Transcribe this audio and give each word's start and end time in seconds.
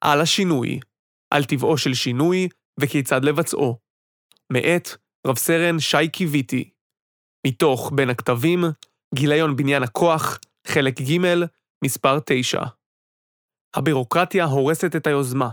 על 0.00 0.20
השינוי, 0.20 0.80
על 1.30 1.44
טבעו 1.44 1.78
של 1.78 1.94
שינוי 1.94 2.48
וכיצד 2.80 3.24
לבצעו. 3.24 3.78
מאת 4.52 4.88
רב 5.26 5.36
סרן 5.36 5.80
שי 5.80 6.08
קיוויתי. 6.12 6.70
מתוך 7.46 7.92
בין 7.94 8.10
הכתבים, 8.10 8.64
גיליון 9.14 9.56
בניין 9.56 9.82
הכוח, 9.82 10.38
חלק 10.66 11.00
ג', 11.00 11.44
מספר 11.84 12.18
9. 12.26 12.62
הבירוקרטיה 13.74 14.44
הורסת 14.44 14.96
את 14.96 15.06
היוזמה. 15.06 15.48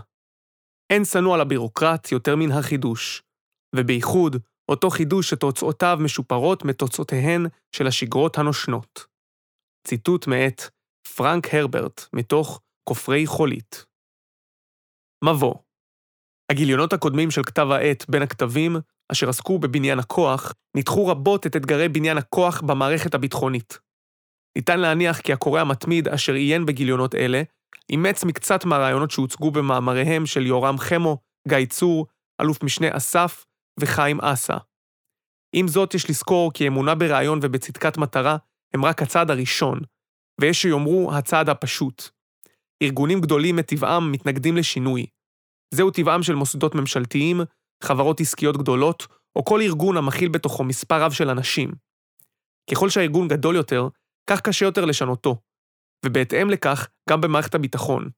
אין 0.90 1.04
שנוא 1.04 1.34
על 1.34 1.40
הבירוקרט 1.40 2.12
יותר 2.12 2.36
מן 2.36 2.52
החידוש, 2.52 3.22
ובייחוד 3.76 4.36
אותו 4.68 4.90
חידוש 4.90 5.30
שתוצאותיו 5.30 5.98
משופרות 6.00 6.64
מתוצאותיהן 6.64 7.46
של 7.72 7.86
השגרות 7.86 8.38
הנושנות. 8.38 9.06
ציטוט 9.86 10.26
מאת 10.26 10.62
פרנק 11.16 11.54
הרברט, 11.54 12.04
מתוך 12.12 12.60
כופרי 12.88 13.26
חולית. 13.26 13.86
מבוא 15.24 15.54
הגיליונות 16.52 16.92
הקודמים 16.92 17.30
של 17.30 17.42
כתב 17.42 17.66
העת 17.70 18.04
בין 18.08 18.22
הכתבים, 18.22 18.76
אשר 19.12 19.28
עסקו 19.28 19.58
בבניין 19.58 19.98
הכוח, 19.98 20.52
ניתחו 20.76 21.06
רבות 21.06 21.46
את 21.46 21.56
אתגרי 21.56 21.88
בניין 21.88 22.18
הכוח 22.18 22.60
במערכת 22.60 23.14
הביטחונית. 23.14 23.78
ניתן 24.56 24.80
להניח 24.80 25.20
כי 25.20 25.32
הקורא 25.32 25.60
המתמיד 25.60 26.08
אשר 26.08 26.32
עיין 26.32 26.66
בגיליונות 26.66 27.14
אלה, 27.14 27.42
אימץ 27.90 28.24
מקצת 28.24 28.64
מהרעיונות 28.64 29.10
שהוצגו 29.10 29.50
במאמריהם 29.50 30.26
של 30.26 30.46
יורם 30.46 30.78
חמו, 30.78 31.18
גיא 31.48 31.66
צור, 31.66 32.06
אלוף 32.40 32.62
משנה 32.62 32.96
אסף 32.96 33.44
וחיים 33.80 34.20
אסה. 34.20 34.56
עם 35.52 35.68
זאת, 35.68 35.94
יש 35.94 36.10
לזכור 36.10 36.52
כי 36.52 36.68
אמונה 36.68 36.94
ברעיון 36.94 37.38
ובצדקת 37.42 37.96
מטרה 37.98 38.36
הם 38.74 38.84
רק 38.84 39.02
הצעד 39.02 39.30
הראשון, 39.30 39.80
ויש 40.40 40.62
שיאמרו 40.62 41.14
הצעד 41.14 41.48
הפשוט. 41.48 42.15
ארגונים 42.82 43.20
גדולים 43.20 43.56
מטבעם 43.56 44.12
מתנגדים 44.12 44.56
לשינוי. 44.56 45.06
זהו 45.74 45.90
טבעם 45.90 46.22
של 46.22 46.34
מוסדות 46.34 46.74
ממשלתיים, 46.74 47.40
חברות 47.84 48.20
עסקיות 48.20 48.56
גדולות, 48.56 49.06
או 49.36 49.44
כל 49.44 49.60
ארגון 49.60 49.96
המכיל 49.96 50.28
בתוכו 50.28 50.64
מספר 50.64 51.02
רב 51.02 51.12
של 51.12 51.30
אנשים. 51.30 51.72
ככל 52.70 52.88
שהארגון 52.88 53.28
גדול 53.28 53.56
יותר, 53.56 53.88
כך 54.30 54.40
קשה 54.40 54.64
יותר 54.64 54.84
לשנותו, 54.84 55.36
ובהתאם 56.06 56.50
לכך 56.50 56.88
גם 57.08 57.20
במערכת 57.20 57.54
הביטחון. 57.54 58.08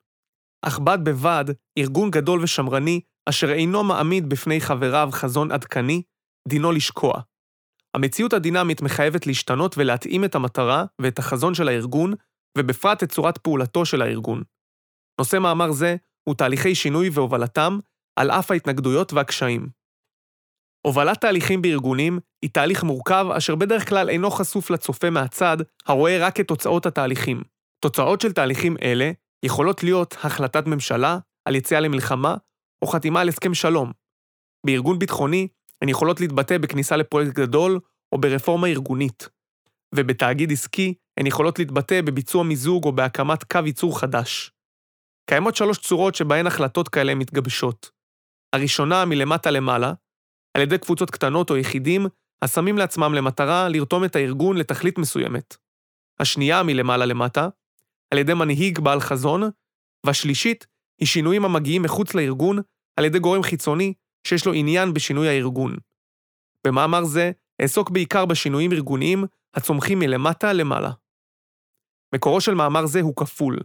אך 0.63 0.79
בד 0.79 0.99
בבד, 1.05 1.45
ארגון 1.79 2.11
גדול 2.11 2.43
ושמרני, 2.43 3.01
אשר 3.29 3.53
אינו 3.53 3.85
מעמיד 3.85 4.29
בפני 4.29 4.61
חבריו 4.61 5.09
חזון 5.13 5.53
עדכני, 5.53 6.03
דינו 6.49 6.73
לשקוע. 6.73 7.21
המציאות 7.95 8.33
הדינמית 8.33 8.83
מחייבת 8.83 9.27
להשתנות 9.27 9.79
ולהתאים 9.79 10.25
את 10.25 10.35
המטרה 10.35 10.85
ואת 11.01 11.19
החזון 11.19 11.55
של 11.55 11.69
הארגון, 11.69 12.15
ובפרט 12.59 13.03
את 13.03 13.13
צורת 13.13 13.39
פעולתו 13.39 13.85
של 13.85 14.03
הארגון. 14.03 14.43
נושא 15.21 15.37
מאמר 15.37 15.73
זה 15.73 15.97
הוא 16.25 16.35
תהליכי 16.35 16.75
שינוי 16.75 17.11
והובלתם, 17.13 17.79
על 18.17 18.31
אף 18.31 18.51
ההתנגדויות 18.51 19.13
והקשיים. 19.13 19.69
הובלת 20.87 21.21
תהליכים 21.21 21.63
בארגונים 21.63 22.19
היא 22.43 22.51
תהליך 22.53 22.85
מורכב 22.85 23.27
אשר 23.37 23.55
בדרך 23.55 23.89
כלל 23.89 24.11
אינו 24.11 24.31
חשוף 24.31 24.71
לצופה 24.71 25.11
מהצד, 25.11 25.57
הרואה 25.87 26.27
רק 26.27 26.41
את 26.41 26.49
תוצאות 26.49 26.87
התהליכים. 26.87 27.43
תוצאות 27.81 28.21
של 28.21 28.33
תהליכים 28.33 28.77
אלה 28.83 29.11
יכולות 29.45 29.83
להיות 29.83 30.17
החלטת 30.23 30.67
ממשלה, 30.67 31.19
על 31.45 31.57
יציאה 31.57 31.81
למלחמה, 31.81 32.37
או 32.83 32.87
חתימה 32.87 33.21
על 33.21 33.29
הסכם 33.29 33.55
שלום. 33.55 33.93
בארגון 34.67 34.99
ביטחוני, 34.99 35.49
הן 35.83 35.89
יכולות 35.89 36.21
להתבטא 36.21 36.59
בכניסה 36.59 36.97
לפרויקט 36.97 37.35
גדול 37.35 37.81
או 38.13 38.19
ברפורמה 38.19 38.67
ארגונית. 38.67 39.29
ובתאגיד 39.95 40.53
עסקי, 40.53 40.95
הן 41.19 41.27
יכולות 41.27 41.59
להתבטא 41.59 42.01
בביצוע 42.01 42.43
מיזוג 42.45 42.85
או 42.85 42.93
בהקמת 42.93 43.45
קו 43.45 43.59
ייצור 43.67 44.01
חדש. 44.01 44.53
קיימות 45.31 45.57
שלוש 45.57 45.79
צורות 45.79 46.15
שבהן 46.15 46.47
החלטות 46.47 46.89
כאלה 46.89 47.15
מתגבשות. 47.15 47.91
הראשונה 48.53 49.05
מלמטה 49.05 49.51
למעלה, 49.51 49.93
על 50.57 50.63
ידי 50.63 50.79
קבוצות 50.79 51.11
קטנות 51.11 51.51
או 51.51 51.57
יחידים, 51.57 52.07
השמים 52.43 52.79
לעצמם 52.79 53.15
למטרה 53.15 53.69
לרתום 53.69 54.05
את 54.05 54.17
הארגון 54.17 54.57
לתכלית 54.57 54.99
מסוימת. 54.99 55.57
השנייה 56.21 56.63
מלמעלה 56.63 57.07
למטה, 57.07 57.49
על 58.13 58.19
ידי 58.19 58.35
מנהיג 58.35 58.81
בעל 58.81 59.01
חזון, 59.01 59.43
והשלישית 60.07 60.67
היא 61.01 61.09
שינויים 61.09 61.45
המגיעים 61.45 61.83
מחוץ 61.83 62.15
לארגון 62.15 62.59
על 62.97 63.05
ידי 63.05 63.19
גורם 63.19 63.43
חיצוני 63.43 63.95
שיש 64.27 64.47
לו 64.47 64.53
עניין 64.53 64.95
בשינוי 64.95 65.29
הארגון. 65.29 65.77
במאמר 66.67 67.05
זה 67.05 67.31
אעסוק 67.63 67.91
בעיקר 67.91 68.27
בשינויים 68.27 68.73
ארגוניים 68.73 69.25
הצומחים 69.55 69.99
מלמטה 69.99 70.53
למעלה. 70.53 70.91
מקורו 72.15 72.41
של 72.41 72.55
מאמר 72.55 72.87
זה 72.87 73.01
הוא 73.01 73.17
כפול. 73.17 73.59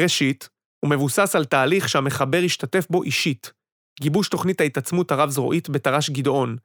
ראשית, 0.00 0.48
הוא 0.80 0.90
מבוסס 0.90 1.36
על 1.36 1.44
תהליך 1.44 1.88
שהמחבר 1.88 2.40
השתתף 2.44 2.86
בו 2.90 3.02
אישית, 3.02 3.52
גיבוש 4.00 4.28
תוכנית 4.28 4.60
ההתעצמות 4.60 5.10
הרב-זרועית 5.10 5.68
בתר"ש 5.68 6.10
גדעון, 6.10 6.56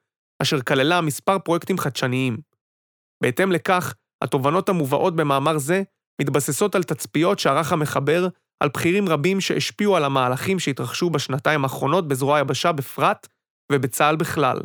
אשר 0.42 0.62
כללה 0.62 1.02
מספר 1.02 1.40
פרויקטים 1.40 1.78
חדשניים. 1.78 2.38
בהתאם 3.24 3.52
לכך, 3.52 3.94
התובנות 4.22 4.70
המובאות 4.70 5.16
במאמר 5.16 5.58
זה 5.58 5.84
מתבססות 6.22 6.76
על 6.76 6.84
תצפיות 6.84 7.40
שערך 7.40 7.72
המחבר 7.72 8.28
על 8.60 8.70
בכירים 8.70 9.10
רבים 9.10 9.42
שהשפיעו 9.42 9.96
על 9.96 10.04
המהלכים 10.04 10.60
שהתרחשו 10.60 11.10
בשנתיים 11.10 11.64
האחרונות 11.64 12.08
בזרוע 12.08 12.38
היבשה 12.38 12.72
בפרט 12.72 13.28
ובצה"ל 13.72 14.16
בכלל. 14.16 14.58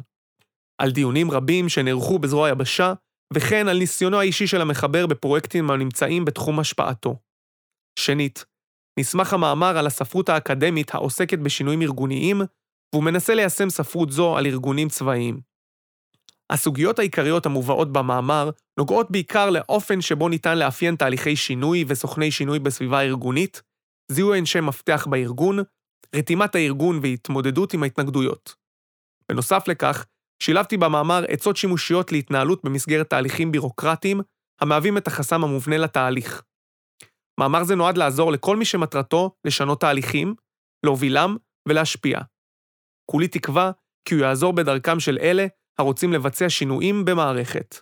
על 0.78 0.90
דיונים 0.90 1.30
רבים 1.30 1.68
שנערכו 1.68 2.18
בזרוע 2.18 2.46
היבשה, 2.46 2.92
וכן 3.32 3.68
על 3.68 3.78
ניסיונו 3.78 4.20
האישי 4.20 4.46
של 4.46 4.60
המחבר 4.60 5.06
בפרויקטים 5.06 5.70
הנמצאים 5.70 6.24
בתחום 6.24 6.60
השפעתו. 6.60 7.16
שנית, 7.98 8.44
נסמך 8.98 9.32
המאמר 9.32 9.78
על 9.78 9.86
הספרות 9.86 10.28
האקדמית 10.28 10.94
העוסקת 10.94 11.38
בשינויים 11.38 11.82
ארגוניים, 11.82 12.40
והוא 12.92 13.04
מנסה 13.04 13.34
ליישם 13.34 13.70
ספרות 13.70 14.10
זו 14.10 14.36
על 14.36 14.46
ארגונים 14.46 14.88
צבאיים. 14.88 15.40
הסוגיות 16.50 16.98
העיקריות 16.98 17.46
המובאות 17.46 17.92
במאמר 17.92 18.50
נוגעות 18.78 19.10
בעיקר 19.10 19.50
לאופן 19.50 20.00
שבו 20.00 20.28
ניתן 20.28 20.58
לאפיין 20.58 20.96
תהליכי 20.96 21.36
שינוי 21.36 21.84
וסוכני 21.88 22.30
שינוי 22.30 22.58
בסביבה 22.58 22.98
הארגונית, 22.98 23.62
זיהוי 24.12 24.40
אנשי 24.40 24.60
מפתח 24.60 25.06
בארגון, 25.10 25.58
רתימת 26.14 26.54
הארגון 26.54 27.00
והתמודדות 27.02 27.74
עם 27.74 27.82
ההתנגדויות. 27.82 28.54
בנוסף 29.28 29.68
לכך, 29.68 30.06
שילבתי 30.42 30.76
במאמר 30.76 31.24
עצות 31.28 31.56
שימושיות 31.56 32.12
להתנהלות 32.12 32.64
במסגרת 32.64 33.10
תהליכים 33.10 33.52
בירוקרטיים, 33.52 34.20
המהווים 34.60 34.98
את 34.98 35.06
החסם 35.06 35.44
המובנה 35.44 35.78
לתהליך. 35.78 36.42
מאמר 37.40 37.64
זה 37.64 37.74
נועד 37.74 37.96
לעזור 37.98 38.32
לכל 38.32 38.56
מי 38.56 38.64
שמטרתו 38.64 39.30
לשנות 39.46 39.80
תהליכים, 39.80 40.34
להובילם 40.86 41.36
ולהשפיע. 41.68 42.18
כולי 43.10 43.28
תקווה 43.28 43.70
כי 44.08 44.14
הוא 44.14 44.22
יעזור 44.22 44.52
בדרכם 44.52 45.00
של 45.00 45.18
אלה 45.20 45.46
הרוצים 45.78 46.12
לבצע 46.12 46.48
שינויים 46.48 47.04
במערכת. 47.04 47.74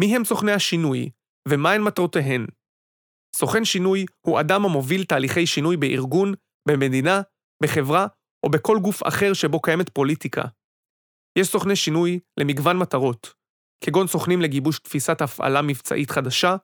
מי 0.00 0.16
הם 0.16 0.24
סוכני 0.24 0.52
השינוי, 0.52 1.10
ומהן 1.48 1.82
מטרותיהן? 1.82 2.46
סוכן 3.36 3.64
שינוי 3.64 4.06
הוא 4.26 4.40
אדם 4.40 4.64
המוביל 4.64 5.04
תהליכי 5.04 5.46
שינוי 5.46 5.76
בארגון, 5.76 6.34
במדינה, 6.68 7.20
בחברה 7.62 8.06
או 8.46 8.50
בכל 8.50 8.78
גוף 8.82 9.02
אחר 9.08 9.32
שבו 9.32 9.60
קיימת 9.62 9.88
פוליטיקה. 9.88 10.42
יש 11.38 11.48
סוכני 11.48 11.76
שינוי 11.76 12.20
למגוון 12.40 12.78
מטרות, 12.78 13.34
כגון 13.84 14.06
סוכנים 14.06 14.40
לגיבוש 14.40 14.78
תפיסת 14.78 15.22
הפעלה 15.22 15.62
מבצעית 15.62 16.10
חדשה, 16.10 16.56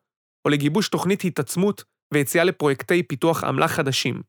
או 0.45 0.51
לגיבוש 0.51 0.89
תוכנית 0.89 1.25
התעצמות 1.25 1.84
ויציאה 2.15 2.45
לפרויקטי 2.45 3.03
פיתוח 3.03 3.45
עמלה 3.45 3.69
חדשים. 3.69 4.23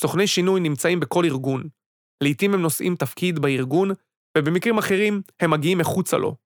סוכני 0.00 0.26
שינוי 0.26 0.60
נמצאים 0.60 1.00
בכל 1.00 1.24
ארגון. 1.24 1.68
לעתים 2.22 2.54
הם 2.54 2.62
נושאים 2.62 2.96
תפקיד 2.96 3.38
בארגון, 3.38 3.90
ובמקרים 4.38 4.78
אחרים 4.78 5.22
הם 5.40 5.50
מגיעים 5.50 5.78
מחוצה 5.78 6.16
לו. 6.16 6.36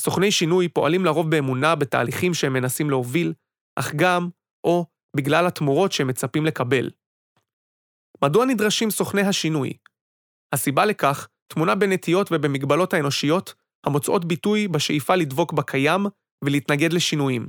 סוכני 0.00 0.30
שינוי 0.32 0.68
פועלים 0.68 1.04
לרוב 1.04 1.30
באמונה 1.30 1.74
בתהליכים 1.74 2.34
שהם 2.34 2.52
מנסים 2.52 2.90
להוביל, 2.90 3.32
אך 3.78 3.94
גם, 3.94 4.28
או, 4.64 4.86
בגלל 5.16 5.46
התמורות 5.46 5.92
שהם 5.92 6.06
מצפים 6.06 6.46
לקבל. 6.46 6.90
מדוע 8.24 8.44
נדרשים 8.44 8.90
סוכני 8.90 9.22
השינוי? 9.22 9.72
הסיבה 10.54 10.84
לכך 10.86 11.28
טמונה 11.48 11.74
בנטיות 11.74 12.28
ובמגבלות 12.32 12.94
האנושיות 12.94 13.54
המוצאות 13.86 14.24
ביטוי 14.24 14.68
בשאיפה 14.68 15.14
לדבוק 15.14 15.52
בקיים 15.52 16.06
ולהתנגד 16.44 16.92
לשינויים. 16.92 17.48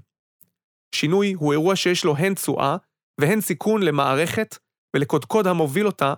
שינוי 0.96 1.34
הוא 1.34 1.52
אירוע 1.52 1.76
שיש 1.76 2.06
לו 2.06 2.18
הן 2.18 2.34
תשואה 2.34 2.78
והן 3.22 3.42
סיכון 3.42 3.84
למערכת 3.84 4.58
ולקודקוד 4.96 5.48
המוביל 5.48 5.86
אותה, 5.86 6.14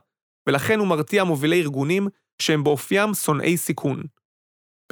ולכן 0.49 0.79
הוא 0.79 0.87
מרתיע 0.87 1.23
מובילי 1.23 1.61
ארגונים 1.61 2.07
שהם 2.41 2.63
באופיים 2.63 3.13
שונאי 3.13 3.57
סיכון. 3.57 4.03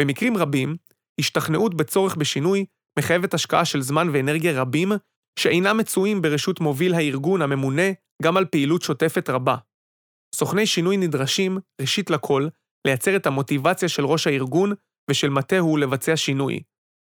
במקרים 0.01 0.37
רבים, 0.37 0.75
השתכנעות 1.19 1.75
בצורך 1.75 2.15
בשינוי 2.15 2.65
מחייבת 2.99 3.33
השקעה 3.33 3.65
של 3.65 3.81
זמן 3.81 4.07
ואנרגיה 4.13 4.61
רבים, 4.61 4.91
שאינם 5.39 5.77
מצויים 5.77 6.21
ברשות 6.21 6.59
מוביל 6.59 6.93
הארגון 6.93 7.41
הממונה 7.41 7.91
גם 8.23 8.37
על 8.37 8.45
פעילות 8.45 8.81
שוטפת 8.81 9.29
רבה. 9.29 9.55
סוכני 10.35 10.67
שינוי 10.67 10.97
נדרשים, 10.97 11.57
ראשית 11.81 12.09
לכל, 12.09 12.47
לייצר 12.87 13.15
את 13.15 13.25
המוטיבציה 13.25 13.89
של 13.89 14.05
ראש 14.05 14.27
הארגון 14.27 14.73
ושל 15.11 15.29
מטהו 15.29 15.77
לבצע 15.77 16.17
שינוי, 16.17 16.59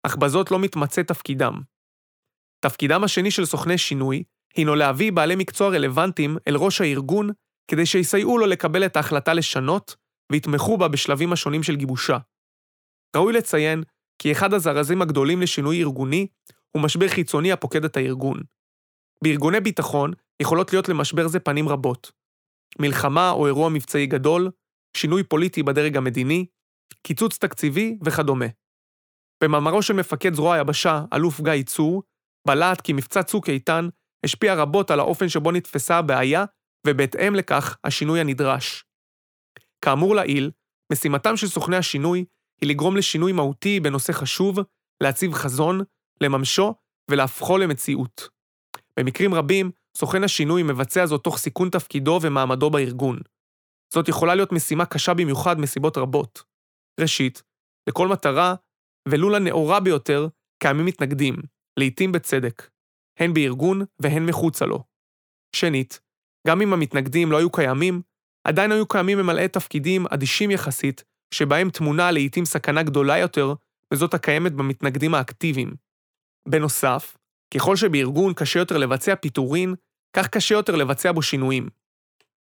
אך 0.03 0.15
בזאת 0.15 0.51
לא 0.51 0.59
מתמצה 0.59 1.03
תפקידם. 1.03 1.61
תפקידם 2.65 3.03
השני 3.03 3.31
של 3.31 3.45
סוכני 3.45 3.77
שינוי 3.77 4.23
הינו 4.55 4.75
להביא 4.75 5.11
בעלי 5.11 5.35
מקצוע 5.35 5.69
רלוונטיים 5.69 6.37
אל 6.47 6.55
ראש 6.55 6.81
הארגון 6.81 7.29
כדי 7.71 7.85
שיסייעו 7.85 8.37
לו 8.37 8.45
לקבל 8.45 8.85
את 8.85 8.95
ההחלטה 8.95 9.33
לשנות 9.33 9.95
ויתמכו 10.31 10.77
בה 10.77 10.87
בשלבים 10.87 11.33
השונים 11.33 11.63
של 11.63 11.75
גיבושה. 11.75 12.17
ראוי 13.15 13.33
לציין 13.33 13.83
כי 14.21 14.31
אחד 14.31 14.53
הזרזים 14.53 15.01
הגדולים 15.01 15.41
לשינוי 15.41 15.83
ארגוני 15.83 16.27
הוא 16.71 16.83
משבר 16.83 17.07
חיצוני 17.07 17.51
הפוקד 17.51 17.85
את 17.85 17.97
הארגון. 17.97 18.41
בארגוני 19.23 19.59
ביטחון 19.59 20.13
יכולות 20.41 20.73
להיות 20.73 20.89
למשבר 20.89 21.27
זה 21.27 21.39
פנים 21.39 21.69
רבות. 21.69 22.11
מלחמה 22.79 23.29
או 23.29 23.47
אירוע 23.47 23.69
מבצעי 23.69 24.05
גדול, 24.07 24.51
שינוי 24.97 25.23
פוליטי 25.23 25.63
בדרג 25.63 25.97
המדיני, 25.97 26.45
קיצוץ 27.03 27.37
תקציבי 27.37 27.97
וכדומה. 28.05 28.45
במאמרו 29.43 29.81
של 29.81 29.93
מפקד 29.93 30.33
זרוע 30.33 30.55
היבשה, 30.55 31.05
אלוף 31.13 31.41
גיא 31.41 31.63
צור, 31.63 32.03
בלט 32.47 32.81
כי 32.81 32.93
מבצע 32.93 33.23
צוק 33.23 33.49
איתן 33.49 33.87
השפיע 34.25 34.55
רבות 34.55 34.91
על 34.91 34.99
האופן 34.99 35.29
שבו 35.29 35.51
נתפסה 35.51 35.97
הבעיה, 35.97 36.45
ובהתאם 36.87 37.35
לכך, 37.35 37.77
השינוי 37.83 38.19
הנדרש. 38.19 38.85
כאמור 39.85 40.15
לעיל, 40.15 40.51
משימתם 40.93 41.37
של 41.37 41.47
סוכני 41.47 41.77
השינוי 41.77 42.25
היא 42.61 42.69
לגרום 42.69 42.97
לשינוי 42.97 43.31
מהותי 43.31 43.79
בנושא 43.79 44.13
חשוב, 44.13 44.59
להציב 45.03 45.33
חזון, 45.33 45.81
לממשו 46.21 46.73
ולהפכו 47.11 47.57
למציאות. 47.57 48.29
במקרים 48.99 49.33
רבים, 49.33 49.71
סוכן 49.97 50.23
השינוי 50.23 50.63
מבצע 50.63 51.05
זאת 51.05 51.23
תוך 51.23 51.37
סיכון 51.37 51.69
תפקידו 51.69 52.19
ומעמדו 52.21 52.69
בארגון. 52.69 53.19
זאת 53.93 54.07
יכולה 54.07 54.35
להיות 54.35 54.51
משימה 54.51 54.85
קשה 54.85 55.13
במיוחד 55.13 55.59
מסיבות 55.59 55.97
רבות. 55.97 56.43
ראשית, 56.99 57.43
לכל 57.89 58.07
מטרה, 58.07 58.55
ולו 59.07 59.29
לנאורה 59.29 59.79
ביותר, 59.79 60.27
קיימים 60.63 60.85
מתנגדים, 60.85 61.35
לעתים 61.79 62.11
בצדק, 62.11 62.69
הן 63.19 63.33
בארגון 63.33 63.81
והן 63.99 64.25
מחוצה 64.25 64.65
לו. 64.65 64.83
שנית, 65.55 65.99
גם 66.47 66.61
אם 66.61 66.73
המתנגדים 66.73 67.31
לא 67.31 67.37
היו 67.37 67.51
קיימים, 67.51 68.01
עדיין 68.47 68.71
היו 68.71 68.87
קיימים 68.87 69.17
ממלאי 69.17 69.47
תפקידים 69.47 70.05
אדישים 70.09 70.51
יחסית, 70.51 71.03
שבהם 71.33 71.69
טמונה 71.69 72.11
לעתים 72.11 72.45
סכנה 72.45 72.83
גדולה 72.83 73.17
יותר 73.17 73.53
מזאת 73.93 74.13
הקיימת 74.13 74.51
במתנגדים 74.51 75.13
האקטיביים. 75.13 75.75
בנוסף, 76.47 77.17
ככל 77.53 77.75
שבארגון 77.75 78.33
קשה 78.33 78.59
יותר 78.59 78.77
לבצע 78.77 79.15
פיטורין, 79.15 79.75
כך 80.15 80.27
קשה 80.27 80.55
יותר 80.55 80.75
לבצע 80.75 81.11
בו 81.11 81.21
שינויים. 81.21 81.69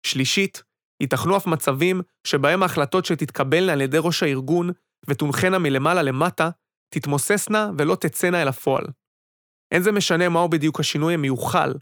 שלישית, 0.07 0.63
ייתכנו 1.01 1.37
אף 1.37 1.47
מצבים 1.47 2.01
שבהם 2.27 2.63
ההחלטות 2.63 3.05
שתתקבלנה 3.05 3.73
על 3.73 3.81
ידי 3.81 3.99
ראש 4.01 4.23
הארגון 4.23 4.71
ותונחנה 5.09 5.59
מלמעלה 5.59 6.03
למטה, 6.03 6.51
תתמוססנה 6.95 7.71
ולא 7.79 7.95
תצאנה 7.95 8.43
אל 8.43 8.49
הפועל. 8.49 8.85
אין 9.75 9.83
זה 9.83 9.93
משנה 9.93 10.29
מהו 10.29 10.49
בדיוק 10.49 10.81
השינוי 10.81 11.15
המיוחל, 11.15 11.75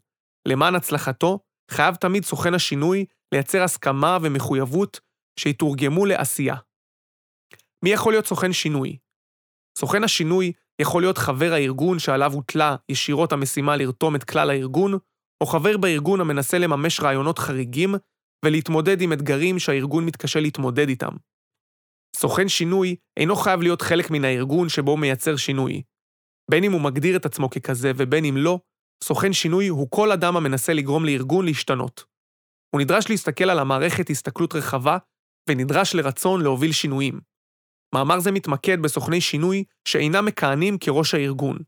למען 0.49 0.75
הצלחתו, 0.75 1.38
חייב 1.70 1.94
תמיד 1.94 2.25
סוכן 2.25 2.55
השינוי 2.55 3.05
לייצר 3.35 3.62
הסכמה 3.62 4.19
ומחויבות 4.23 5.00
שיתורגמו 5.41 6.06
לעשייה. 6.06 6.56
מי 7.85 7.91
יכול 7.91 8.12
להיות 8.12 8.26
סוכן 8.26 8.53
שינוי? 8.53 8.99
סוכן 9.79 10.05
השינוי 10.05 10.53
יכול 10.81 11.03
להיות 11.03 11.19
חבר 11.19 11.53
הארגון 11.53 11.99
שעליו 11.99 12.32
הוטלה 12.32 12.76
ישירות 12.88 13.32
המשימה 13.32 13.76
לרתום 13.76 14.17
את 14.17 14.25
כלל 14.25 14.50
הארגון, 14.50 14.99
או 15.43 15.47
חבר 15.47 15.76
בארגון 15.76 16.20
המנסה 16.20 16.58
לממש 16.58 17.00
רעיונות 17.00 17.38
חריגים 17.38 17.94
ולהתמודד 18.44 19.00
עם 19.00 19.12
אתגרים 19.12 19.59
שהארגון 19.59 20.06
מתקשה 20.06 20.41
להתמודד 20.41 20.89
איתם. 20.89 21.12
סוכן 22.17 22.49
שינוי 22.49 22.97
אינו 23.17 23.37
חייב 23.37 23.62
להיות 23.62 23.83
חלק 23.83 24.11
מן 24.11 24.25
הארגון 24.25 24.69
שבו 24.69 24.97
מייצר 24.97 25.37
שינוי. 25.37 25.83
בין 26.50 26.65
אם 26.65 26.73
הוא 26.73 26.81
מגדיר 26.81 27.17
את 27.17 27.27
עצמו 27.27 27.50
ככזה 27.50 27.93
ובין 27.97 28.25
אם 28.25 28.35
לא, 28.37 28.59
סוכן 29.05 29.33
שינוי 29.33 29.69
הוא 29.69 29.89
כל 29.91 30.12
אדם 30.12 30.37
המנסה 30.37 30.73
לגרום 30.73 31.05
לארגון 31.05 31.44
להשתנות. 31.44 32.05
הוא 32.75 32.81
נדרש 32.81 33.05
להסתכל 33.11 33.50
על 33.50 33.59
המערכת 33.59 34.11
הסתכלות 34.11 34.55
רחבה, 34.55 34.99
ונדרש 35.49 35.94
לרצון 35.94 36.43
להוביל 36.43 36.73
שינויים. 36.73 37.21
מאמר 37.94 38.21
זה 38.21 38.33
מתמקד 38.33 38.83
בסוכני 38.83 39.21
שינוי 39.21 39.65
שאינם 39.89 40.25
מכהנים 40.27 40.79
כראש 40.79 41.15
הארגון. 41.15 41.59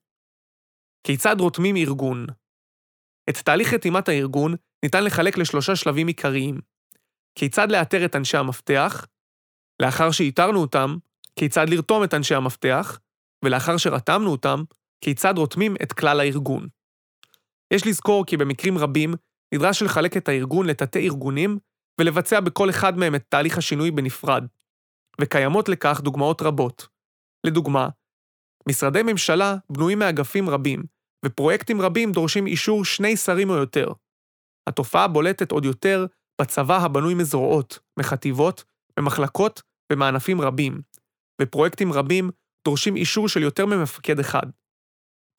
כיצד 1.06 1.36
רותמים 1.40 1.76
ארגון? 1.76 2.26
את 3.30 3.36
תהליך 3.36 3.74
רתימת 3.74 4.08
הארגון 4.08 4.54
ניתן 4.84 5.04
לחלק 5.04 5.38
לשלושה 5.38 5.76
שלבים 5.76 6.06
עיקריים. 6.06 6.60
כיצד 7.34 7.70
לאתר 7.70 8.04
את 8.04 8.16
אנשי 8.16 8.36
המפתח, 8.36 9.06
לאחר 9.82 10.10
שאיתרנו 10.10 10.60
אותם, 10.60 10.96
כיצד 11.36 11.68
לרתום 11.68 12.04
את 12.04 12.14
אנשי 12.14 12.34
המפתח, 12.34 12.98
ולאחר 13.44 13.76
שרתמנו 13.76 14.30
אותם, 14.30 14.62
כיצד 15.00 15.38
רותמים 15.38 15.74
את 15.82 15.92
כלל 15.92 16.20
הארגון. 16.20 16.66
יש 17.70 17.86
לזכור 17.86 18.26
כי 18.26 18.36
במקרים 18.36 18.78
רבים 18.78 19.14
נדרש 19.54 19.82
לחלק 19.82 20.16
את 20.16 20.28
הארגון 20.28 20.66
לתתי 20.66 20.98
ארגונים 20.98 21.58
ולבצע 22.00 22.40
בכל 22.40 22.70
אחד 22.70 22.98
מהם 22.98 23.14
את 23.14 23.24
תהליך 23.28 23.58
השינוי 23.58 23.90
בנפרד, 23.90 24.44
וקיימות 25.20 25.68
לכך 25.68 26.00
דוגמאות 26.00 26.42
רבות. 26.42 26.88
לדוגמה, 27.46 27.88
משרדי 28.68 29.02
ממשלה 29.02 29.56
בנויים 29.70 29.98
מאגפים 29.98 30.50
רבים, 30.50 30.82
ופרויקטים 31.24 31.80
רבים 31.80 32.12
דורשים 32.12 32.46
אישור 32.46 32.84
שני 32.84 33.16
שרים 33.16 33.50
או 33.50 33.54
יותר. 33.54 33.92
התופעה 34.68 35.08
בולטת 35.08 35.52
עוד 35.52 35.64
יותר 35.64 36.06
בצבא 36.40 36.76
הבנוי 36.76 37.14
מזרועות, 37.14 37.78
מחטיבות, 37.98 38.64
ממחלקות 38.98 39.62
ומענפים 39.92 40.40
רבים, 40.40 40.80
ופרויקטים 41.42 41.92
רבים 41.92 42.30
דורשים 42.66 42.96
אישור 42.96 43.28
של 43.28 43.42
יותר 43.42 43.66
ממפקד 43.66 44.18
אחד. 44.18 44.46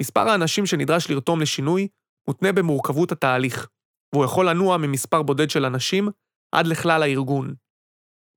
מספר 0.02 0.30
האנשים 0.30 0.66
שנדרש 0.66 1.10
לרתום 1.10 1.42
לשינוי 1.42 1.88
מותנה 2.28 2.52
במורכבות 2.52 3.12
התהליך, 3.12 3.68
והוא 4.14 4.26
יכול 4.26 4.50
לנוע 4.50 4.78
ממספר 4.78 5.22
בודד 5.22 5.50
של 5.50 5.66
אנשים 5.66 6.10
עד 6.56 6.68
לכלל 6.68 7.04
הארגון. 7.04 7.54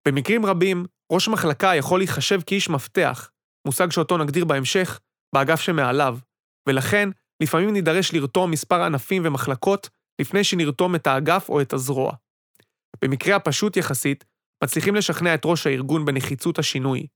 במקרים 0.08 0.46
רבים, 0.46 0.86
ראש 1.12 1.28
מחלקה 1.28 1.74
יכול 1.76 2.00
להיחשב 2.00 2.40
כאיש 2.46 2.68
מפתח, 2.68 3.30
מושג 3.66 3.90
שאותו 3.90 4.18
נגדיר 4.18 4.44
בהמשך, 4.44 5.00
באגף 5.34 5.60
שמעליו, 5.60 6.18
ולכן 6.68 7.08
לפעמים 7.42 7.72
נידרש 7.72 8.12
לרתום 8.12 8.50
מספר 8.50 8.82
ענפים 8.82 9.22
ומחלקות 9.24 9.88
לפני 10.20 10.44
שנרתום 10.44 10.94
את 10.94 11.06
האגף 11.06 11.48
או 11.48 11.60
את 11.60 11.72
הזרוע. 11.72 12.12
במקרה 13.02 13.36
הפשוט 13.36 13.76
יחסית, 13.76 14.24
מצליחים 14.64 14.94
לשכנע 14.94 15.34
את 15.34 15.42
ראש 15.44 15.66
הארגון 15.66 16.04
בנחיצות 16.04 16.58
השינוי. 16.58 17.06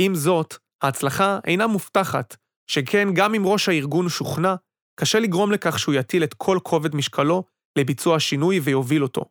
עם 0.00 0.14
זאת, 0.14 0.54
ההצלחה 0.82 1.38
אינה 1.46 1.66
מובטחת, 1.66 2.36
שכן 2.70 3.08
גם 3.14 3.34
אם 3.34 3.42
ראש 3.46 3.68
הארגון 3.68 4.08
שוכנע, 4.08 4.54
קשה 5.00 5.18
לגרום 5.18 5.52
לכך 5.52 5.78
שהוא 5.78 5.94
יטיל 5.94 6.24
את 6.24 6.34
כל 6.34 6.58
כובד 6.62 6.94
משקלו 6.94 7.44
לביצוע 7.78 8.16
השינוי 8.16 8.60
ויוביל 8.60 9.02
אותו. 9.02 9.24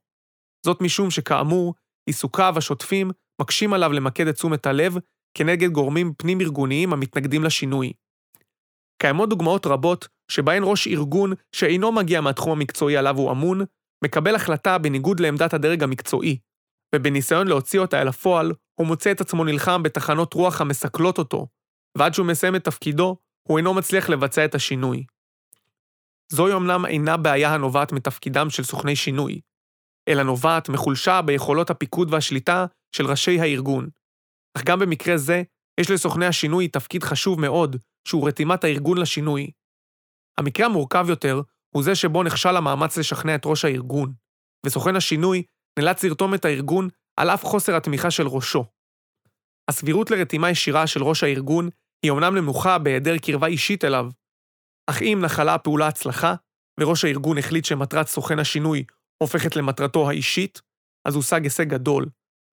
זאת 0.65 0.81
משום 0.81 1.11
שכאמור, 1.11 1.73
עיסוקיו 2.05 2.53
השוטפים 2.57 3.11
מקשים 3.41 3.73
עליו 3.73 3.93
למקד 3.93 4.27
את 4.27 4.35
תשומת 4.35 4.65
הלב 4.65 4.97
כנגד 5.37 5.69
גורמים 5.69 6.13
פנים-ארגוניים 6.17 6.93
המתנגדים 6.93 7.43
לשינוי. 7.43 7.93
קיימות 9.01 9.29
דוגמאות 9.29 9.65
רבות 9.65 10.07
שבהן 10.31 10.63
ראש 10.65 10.87
ארגון 10.87 11.33
שאינו 11.55 11.91
מגיע 11.91 12.21
מהתחום 12.21 12.51
המקצועי 12.51 12.97
עליו 12.97 13.17
הוא 13.17 13.31
אמון, 13.31 13.61
מקבל 14.03 14.35
החלטה 14.35 14.77
בניגוד 14.77 15.19
לעמדת 15.19 15.53
הדרג 15.53 15.83
המקצועי, 15.83 16.37
ובניסיון 16.95 17.47
להוציא 17.47 17.79
אותה 17.79 18.01
אל 18.01 18.07
הפועל, 18.07 18.53
הוא 18.79 18.87
מוצא 18.87 19.11
את 19.11 19.21
עצמו 19.21 19.43
נלחם 19.43 19.83
בתחנות 19.83 20.33
רוח 20.33 20.61
המסכלות 20.61 21.17
אותו, 21.17 21.47
ועד 21.97 22.13
שהוא 22.13 22.25
מסיים 22.25 22.55
את 22.55 22.63
תפקידו, 22.63 23.17
הוא 23.47 23.57
אינו 23.57 23.73
מצליח 23.73 24.09
לבצע 24.09 24.45
את 24.45 24.55
השינוי. 24.55 25.05
זוהי 26.31 26.53
אמנם 26.53 26.85
אינה 26.85 27.17
בעיה 27.17 27.53
הנובעת 27.53 27.91
מתפקידם 27.91 28.49
של 28.49 28.63
סוכני 28.63 28.95
שינוי, 28.95 29.41
אלא 30.07 30.23
נובעת 30.23 30.69
מחולשה 30.69 31.21
ביכולות 31.21 31.69
הפיקוד 31.69 32.13
והשליטה 32.13 32.65
של 32.95 33.05
ראשי 33.05 33.39
הארגון. 33.39 33.89
אך 34.57 34.63
גם 34.63 34.79
במקרה 34.79 35.17
זה, 35.17 35.43
יש 35.79 35.91
לסוכני 35.91 36.25
השינוי 36.25 36.67
תפקיד 36.67 37.03
חשוב 37.03 37.41
מאוד, 37.41 37.75
שהוא 38.07 38.27
רתימת 38.27 38.63
הארגון 38.63 38.97
לשינוי. 38.97 39.51
המקרה 40.39 40.65
המורכב 40.65 41.05
יותר 41.09 41.41
הוא 41.75 41.83
זה 41.83 41.95
שבו 41.95 42.23
נכשל 42.23 42.55
המאמץ 42.55 42.97
לשכנע 42.97 43.35
את 43.35 43.41
ראש 43.45 43.65
הארגון, 43.65 44.13
וסוכן 44.65 44.95
השינוי 44.95 45.43
נאלץ 45.79 46.03
לרתום 46.03 46.33
את 46.33 46.45
הארגון 46.45 46.89
על 47.19 47.29
אף 47.29 47.45
חוסר 47.45 47.75
התמיכה 47.75 48.11
של 48.11 48.27
ראשו. 48.27 48.65
הסבירות 49.69 50.11
לרתימה 50.11 50.49
ישירה 50.49 50.87
של 50.87 51.03
ראש 51.03 51.23
הארגון 51.23 51.69
היא 52.03 52.11
אומנם 52.11 52.35
נמוכה 52.35 52.77
בהיעדר 52.77 53.17
קרבה 53.17 53.47
אישית 53.47 53.85
אליו, 53.85 54.09
אך 54.89 55.01
אם 55.01 55.19
נחלה 55.25 55.53
הפעולה 55.53 55.87
הצלחה, 55.87 56.35
וראש 56.79 57.05
הארגון 57.05 57.37
החליט 57.37 57.65
שמטרת 57.65 58.07
סוכן 58.07 58.39
השינוי 58.39 58.83
הופכת 59.23 59.55
למטרתו 59.55 60.09
האישית, 60.09 60.61
אז 61.07 61.15
הושג 61.15 61.43
הישג 61.43 61.69
גדול, 61.69 62.05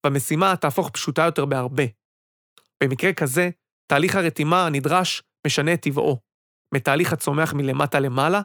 והמשימה 0.05 0.57
תהפוך 0.57 0.91
פשוטה 0.91 1.23
יותר 1.23 1.45
בהרבה. 1.45 1.85
במקרה 2.83 3.13
כזה, 3.13 3.51
תהליך 3.87 4.17
הרתימה 4.17 4.67
הנדרש 4.67 5.23
משנה 5.47 5.75
את 5.75 5.83
טבעו, 5.83 6.19
מתהליך 6.75 7.13
הצומח 7.13 7.53
מלמטה 7.55 8.01
למעלה, 8.01 8.41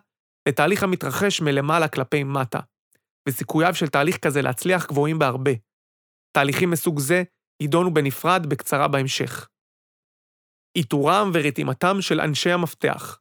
לתהליך 0.49 0.83
המתרחש 0.83 1.41
מלמעלה 1.41 1.87
כלפי 1.87 2.23
מטה, 2.23 2.59
וסיכוייו 3.29 3.75
של 3.75 3.87
תהליך 3.87 4.17
כזה 4.17 4.41
להצליח 4.41 4.85
גבוהים 4.85 5.19
בהרבה. 5.19 5.51
תהליכים 6.31 6.71
מסוג 6.71 6.99
זה 6.99 7.23
יידונו 7.61 7.93
בנפרד 7.93 8.45
בקצרה 8.49 8.87
בהמשך. 8.87 9.47
איתורם 10.75 11.31
ורתימתם 11.33 12.01
של 12.01 12.21
אנשי 12.21 12.51
המפתח 12.51 13.19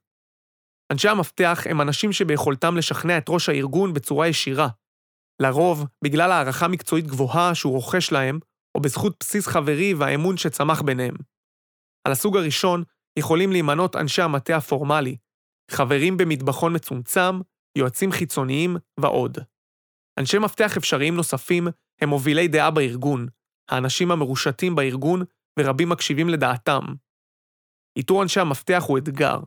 אנשי 0.92 1.08
המפתח 1.08 1.66
הם 1.70 1.80
אנשים 1.80 2.12
שביכולתם 2.12 2.76
לשכנע 2.76 3.18
את 3.18 3.24
ראש 3.28 3.48
הארגון 3.48 3.94
בצורה 3.94 4.28
ישירה. 4.28 4.68
לרוב, 5.42 5.84
בגלל 6.04 6.32
הערכה 6.32 6.68
מקצועית 6.68 7.06
גבוהה 7.06 7.54
שהוא 7.54 7.72
רוכש 7.72 8.12
להם, 8.12 8.38
או 8.74 8.80
בזכות 8.80 9.16
בסיס 9.20 9.46
חברי 9.46 9.94
והאמון 9.94 10.36
שצמח 10.36 10.82
ביניהם. 10.82 11.14
על 12.06 12.12
הסוג 12.12 12.36
הראשון 12.36 12.84
יכולים 13.18 13.52
להימנות 13.52 13.96
אנשי 13.96 14.22
המטה 14.22 14.56
הפורמלי, 14.56 15.16
חברים 15.70 16.16
במטבחון 16.16 16.74
מצומצם, 16.74 17.40
יועצים 17.78 18.12
חיצוניים 18.12 18.76
ועוד. 19.00 19.38
אנשי 20.18 20.38
מפתח 20.38 20.76
אפשריים 20.76 21.16
נוספים 21.16 21.68
הם 22.00 22.08
מובילי 22.08 22.48
דעה 22.48 22.70
בארגון, 22.70 23.26
האנשים 23.70 24.10
המרושתים 24.10 24.74
בארגון 24.74 25.22
ורבים 25.58 25.88
מקשיבים 25.88 26.28
לדעתם. 26.28 26.80
איתור 27.96 28.22
אנשי 28.22 28.40
המפתח 28.40 28.82
הוא 28.86 28.98
אתגר, 28.98 29.38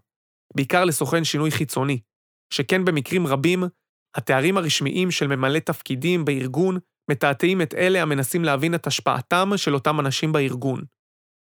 בעיקר 0.55 0.85
לסוכן 0.85 1.23
שינוי 1.23 1.51
חיצוני, 1.51 1.99
שכן 2.53 2.85
במקרים 2.85 3.27
רבים, 3.27 3.63
התארים 4.15 4.57
הרשמיים 4.57 5.11
של 5.11 5.27
ממלא 5.27 5.59
תפקידים 5.59 6.25
בארגון 6.25 6.77
מתעתעים 7.11 7.61
את 7.61 7.73
אלה 7.73 8.01
המנסים 8.01 8.43
להבין 8.43 8.75
את 8.75 8.87
השפעתם 8.87 9.49
של 9.55 9.73
אותם 9.73 9.99
אנשים 9.99 10.31
בארגון. 10.31 10.81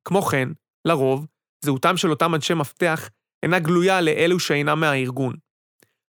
כמו 0.09 0.23
כן, 0.23 0.49
לרוב, 0.85 1.27
זהותם 1.65 1.97
של 1.97 2.11
אותם 2.11 2.35
אנשי 2.35 2.55
מפתח 2.55 3.11
אינה 3.43 3.59
גלויה 3.59 4.01
לאלו 4.01 4.41
שאינם 4.41 4.81
מהארגון. 4.81 5.37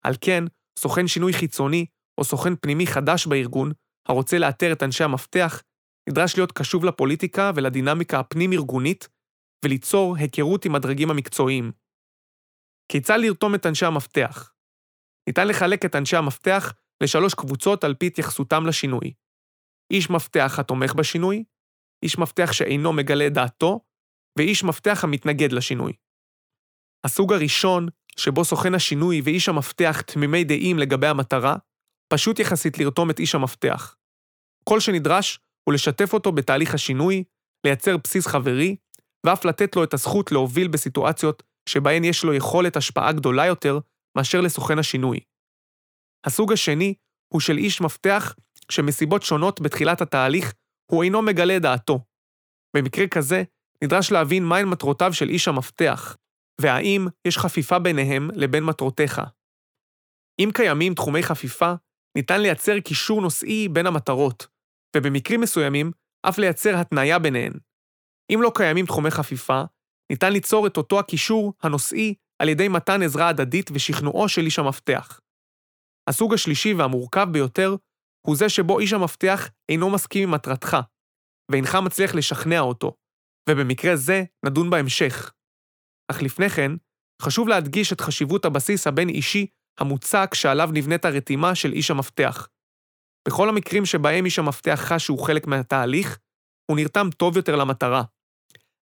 על 0.04 0.14
כן, 0.20 0.44
סוכן 0.78 1.06
שינוי 1.06 1.32
חיצוני 1.32 1.86
או 2.18 2.24
סוכן 2.24 2.56
פנימי 2.56 2.86
חדש 2.86 3.26
בארגון, 3.26 3.72
הרוצה 4.08 4.38
לאתר 4.38 4.72
את 4.72 4.82
אנשי 4.82 5.04
המפתח, 5.04 5.62
נדרש 6.08 6.36
להיות 6.36 6.52
קשוב 6.52 6.84
לפוליטיקה 6.84 7.52
ולדינמיקה 7.54 8.20
הפנים-ארגונית, 8.20 9.08
וליצור 9.64 10.16
היכרות 10.16 10.64
עם 10.64 10.74
הדרגים 10.74 11.10
המקצועיים. 11.10 11.72
כיצד 12.92 13.18
לרתום 13.20 13.54
את 13.54 13.66
אנשי 13.66 13.86
המפתח? 13.86 14.52
ניתן 15.26 15.48
לחלק 15.48 15.84
את 15.84 15.96
אנשי 15.96 16.16
המפתח 16.16 16.74
לשלוש 17.02 17.34
קבוצות 17.34 17.84
על 17.84 17.94
פי 17.94 18.06
התייחסותם 18.06 18.66
לשינוי. 18.66 19.12
איש 19.92 20.10
מפתח 20.10 20.58
התומך 20.58 20.94
בשינוי, 20.94 21.44
איש 22.02 22.18
מפתח 22.18 22.52
שאינו 22.52 22.92
מגלה 22.92 23.28
דעתו, 23.28 23.80
ואיש 24.40 24.64
מפתח 24.64 25.04
המתנגד 25.04 25.52
לשינוי. 25.52 25.92
הסוג 27.06 27.32
הראשון, 27.32 27.88
שבו 28.16 28.44
סוכן 28.44 28.74
השינוי 28.74 29.20
ואיש 29.20 29.48
המפתח 29.48 30.00
תמימי 30.00 30.44
דעים 30.44 30.78
לגבי 30.78 31.06
המטרה, 31.06 31.56
פשוט 32.12 32.38
יחסית 32.38 32.78
לרתום 32.78 33.10
את 33.10 33.18
איש 33.18 33.34
המפתח. 33.34 33.96
כל 34.64 34.80
שנדרש 34.80 35.38
הוא 35.64 35.74
לשתף 35.74 36.12
אותו 36.12 36.32
בתהליך 36.32 36.74
השינוי, 36.74 37.24
לייצר 37.66 37.96
בסיס 37.96 38.26
חברי, 38.26 38.76
ואף 39.26 39.44
לתת 39.44 39.76
לו 39.76 39.84
את 39.84 39.94
הזכות 39.94 40.32
להוביל 40.32 40.68
בסיטואציות 40.68 41.42
שבהן 41.68 42.04
יש 42.04 42.24
לו 42.24 42.34
יכולת 42.34 42.76
השפעה 42.76 43.12
גדולה 43.12 43.46
יותר 43.46 43.78
מאשר 44.18 44.40
לסוכן 44.40 44.78
השינוי. 44.78 45.20
הסוג 46.26 46.52
השני 46.52 46.94
הוא 47.32 47.40
של 47.40 47.58
איש 47.58 47.80
מפתח 47.80 48.34
שמסיבות 48.70 49.22
שונות 49.22 49.60
בתחילת 49.60 50.00
התהליך 50.00 50.54
הוא 50.90 51.04
אינו 51.04 51.22
מגלה 51.22 51.58
דעתו. 51.58 52.00
במקרה 52.76 53.08
כזה, 53.08 53.42
נדרש 53.84 54.12
להבין 54.12 54.44
מהן 54.44 54.68
מטרותיו 54.68 55.12
של 55.12 55.28
איש 55.28 55.48
המפתח, 55.48 56.16
והאם 56.60 57.06
יש 57.26 57.38
חפיפה 57.38 57.78
ביניהם 57.78 58.28
לבין 58.34 58.64
מטרותיך. 58.64 59.20
אם 60.40 60.50
קיימים 60.54 60.94
תחומי 60.94 61.22
חפיפה, 61.22 61.72
ניתן 62.16 62.40
לייצר 62.40 62.80
קישור 62.80 63.22
נושאי 63.22 63.68
בין 63.68 63.86
המטרות, 63.86 64.46
ובמקרים 64.96 65.40
מסוימים, 65.40 65.90
אף 66.28 66.38
לייצר 66.38 66.76
התניה 66.76 67.18
ביניהן. 67.18 67.52
אם 68.34 68.42
לא 68.42 68.52
קיימים 68.54 68.86
תחומי 68.86 69.10
חפיפה, 69.10 69.62
ניתן 70.12 70.32
ליצור 70.32 70.66
את 70.66 70.76
אותו 70.76 70.98
הקישור 70.98 71.54
הנושאי 71.62 72.14
על 72.42 72.48
ידי 72.48 72.68
מתן 72.68 73.02
עזרה 73.02 73.28
הדדית 73.28 73.70
ושכנועו 73.74 74.28
של 74.28 74.42
איש 74.42 74.58
המפתח. 74.58 75.20
הסוג 76.10 76.34
השלישי 76.34 76.74
והמורכב 76.74 77.26
ביותר 77.32 77.76
הוא 78.26 78.36
זה 78.36 78.48
שבו 78.48 78.78
איש 78.78 78.92
המפתח 78.92 79.48
אינו 79.68 79.90
מסכים 79.90 80.28
עם 80.28 80.34
מטרתך, 80.34 80.76
ואינך 81.52 81.74
מצליח 81.74 82.14
לשכנע 82.14 82.60
אותו, 82.60 82.96
ובמקרה 83.50 83.96
זה 83.96 84.24
נדון 84.46 84.70
בהמשך. 84.70 85.32
אך 86.10 86.22
לפני 86.22 86.50
כן, 86.50 86.72
חשוב 87.22 87.48
להדגיש 87.48 87.92
את 87.92 88.00
חשיבות 88.00 88.44
הבסיס 88.44 88.86
הבין-אישי 88.86 89.46
המוצק 89.80 90.30
שעליו 90.34 90.70
נבנית 90.72 91.04
הרתימה 91.04 91.54
של 91.54 91.72
איש 91.72 91.90
המפתח. 91.90 92.48
בכל 93.28 93.48
המקרים 93.48 93.86
שבהם 93.86 94.24
איש 94.24 94.38
המפתח 94.38 94.80
חש 94.84 95.04
שהוא 95.04 95.26
חלק 95.26 95.46
מהתהליך, 95.46 96.18
הוא 96.70 96.76
נרתם 96.76 97.08
טוב 97.16 97.36
יותר 97.36 97.56
למטרה. 97.56 98.02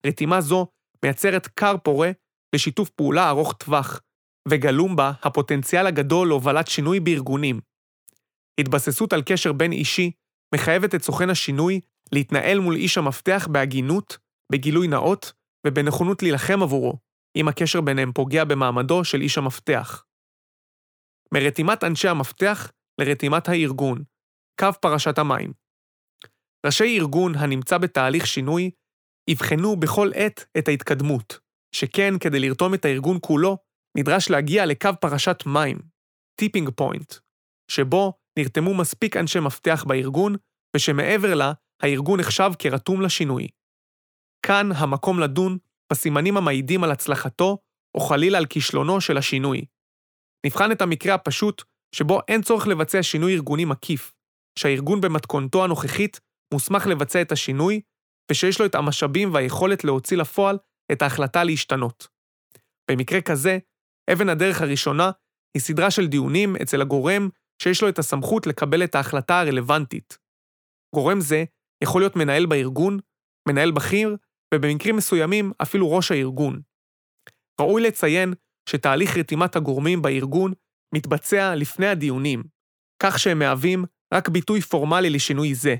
רתימה 0.05 0.41
זו 0.41 0.67
מייצרת 1.03 1.47
כר 1.47 1.75
פורה 1.83 2.11
לשיתוף 2.55 2.89
פעולה 2.89 3.29
ארוך 3.29 3.53
טווח, 3.53 4.01
וגלום 4.49 4.95
בה 4.95 5.11
הפוטנציאל 5.23 5.87
הגדול 5.87 6.27
להובלת 6.27 6.67
שינוי 6.67 6.99
בארגונים. 6.99 7.59
התבססות 8.59 9.13
על 9.13 9.21
קשר 9.25 9.53
בין 9.53 9.71
אישי 9.71 10.11
מחייבת 10.55 10.95
את 10.95 11.03
סוכן 11.03 11.29
השינוי 11.29 11.79
להתנהל 12.11 12.59
מול 12.59 12.75
איש 12.75 12.97
המפתח 12.97 13.47
בהגינות, 13.51 14.17
בגילוי 14.51 14.87
נאות 14.87 15.33
ובנכונות 15.67 16.23
להילחם 16.23 16.63
עבורו, 16.63 16.93
אם 17.37 17.47
הקשר 17.47 17.81
ביניהם 17.81 18.13
פוגע 18.13 18.43
במעמדו 18.45 19.03
של 19.03 19.21
איש 19.21 19.37
המפתח. 19.37 20.03
מרתימת 21.33 21.83
אנשי 21.83 22.07
המפתח 22.07 22.71
לרתימת 23.01 23.49
הארגון, 23.49 24.03
קו 24.59 24.67
פרשת 24.81 25.17
המים. 25.17 25.53
ראשי 26.65 26.99
ארגון 26.99 27.35
הנמצא 27.35 27.77
בתהליך 27.77 28.27
שינוי 28.27 28.71
יבחנו 29.29 29.75
בכל 29.75 30.11
עת 30.15 30.45
את 30.57 30.67
ההתקדמות, 30.67 31.39
שכן 31.75 32.13
כדי 32.19 32.39
לרתום 32.39 32.73
את 32.73 32.85
הארגון 32.85 33.17
כולו, 33.21 33.57
נדרש 33.97 34.29
להגיע 34.29 34.65
לקו 34.65 34.89
פרשת 35.01 35.43
מים, 35.45 35.77
tipping 36.39 36.69
point, 36.69 37.13
שבו 37.71 38.13
נרתמו 38.39 38.73
מספיק 38.73 39.17
אנשי 39.17 39.39
מפתח 39.39 39.83
בארגון, 39.87 40.35
ושמעבר 40.75 41.33
לה, 41.35 41.53
הארגון 41.83 42.19
נחשב 42.19 42.51
כרתום 42.59 43.01
לשינוי. 43.01 43.47
כאן 44.45 44.69
המקום 44.75 45.19
לדון 45.19 45.57
בסימנים 45.91 46.37
המעידים 46.37 46.83
על 46.83 46.91
הצלחתו, 46.91 47.57
או 47.95 47.99
חלילה 47.99 48.37
על 48.37 48.45
כישלונו 48.45 49.01
של 49.01 49.17
השינוי. 49.17 49.65
נבחן 50.45 50.71
את 50.71 50.81
המקרה 50.81 51.13
הפשוט 51.13 51.63
שבו 51.95 52.19
אין 52.27 52.41
צורך 52.41 52.67
לבצע 52.67 53.03
שינוי 53.03 53.33
ארגוני 53.33 53.65
מקיף, 53.65 54.13
שהארגון 54.59 55.01
במתכונתו 55.01 55.63
הנוכחית 55.63 56.19
מוסמך 56.53 56.87
לבצע 56.87 57.21
את 57.21 57.31
השינוי, 57.31 57.81
ושיש 58.31 58.59
לו 58.59 58.65
את 58.65 58.75
המשאבים 58.75 59.33
והיכולת 59.33 59.83
להוציא 59.83 60.17
לפועל 60.17 60.57
את 60.91 61.01
ההחלטה 61.01 61.43
להשתנות. 61.43 62.07
במקרה 62.91 63.21
כזה, 63.21 63.57
אבן 64.13 64.29
הדרך 64.29 64.61
הראשונה 64.61 65.11
היא 65.53 65.61
סדרה 65.61 65.91
של 65.91 66.07
דיונים 66.07 66.55
אצל 66.55 66.81
הגורם 66.81 67.29
שיש 67.61 67.81
לו 67.81 67.89
את 67.89 67.99
הסמכות 67.99 68.47
לקבל 68.47 68.83
את 68.83 68.95
ההחלטה 68.95 69.39
הרלוונטית. 69.39 70.17
גורם 70.95 71.21
זה 71.21 71.43
יכול 71.83 72.01
להיות 72.01 72.15
מנהל 72.15 72.45
בארגון, 72.45 72.99
מנהל 73.47 73.71
בכיר, 73.71 74.15
ובמקרים 74.53 74.95
מסוימים 74.95 75.51
אפילו 75.61 75.91
ראש 75.91 76.11
הארגון. 76.11 76.61
ראוי 77.61 77.81
לציין 77.81 78.33
שתהליך 78.69 79.17
רתימת 79.17 79.55
הגורמים 79.55 80.01
בארגון 80.01 80.53
מתבצע 80.95 81.55
לפני 81.55 81.87
הדיונים, 81.87 82.43
כך 83.03 83.19
שהם 83.19 83.39
מהווים 83.39 83.85
רק 84.13 84.29
ביטוי 84.29 84.61
פורמלי 84.61 85.09
לשינוי 85.09 85.55
זה. 85.55 85.75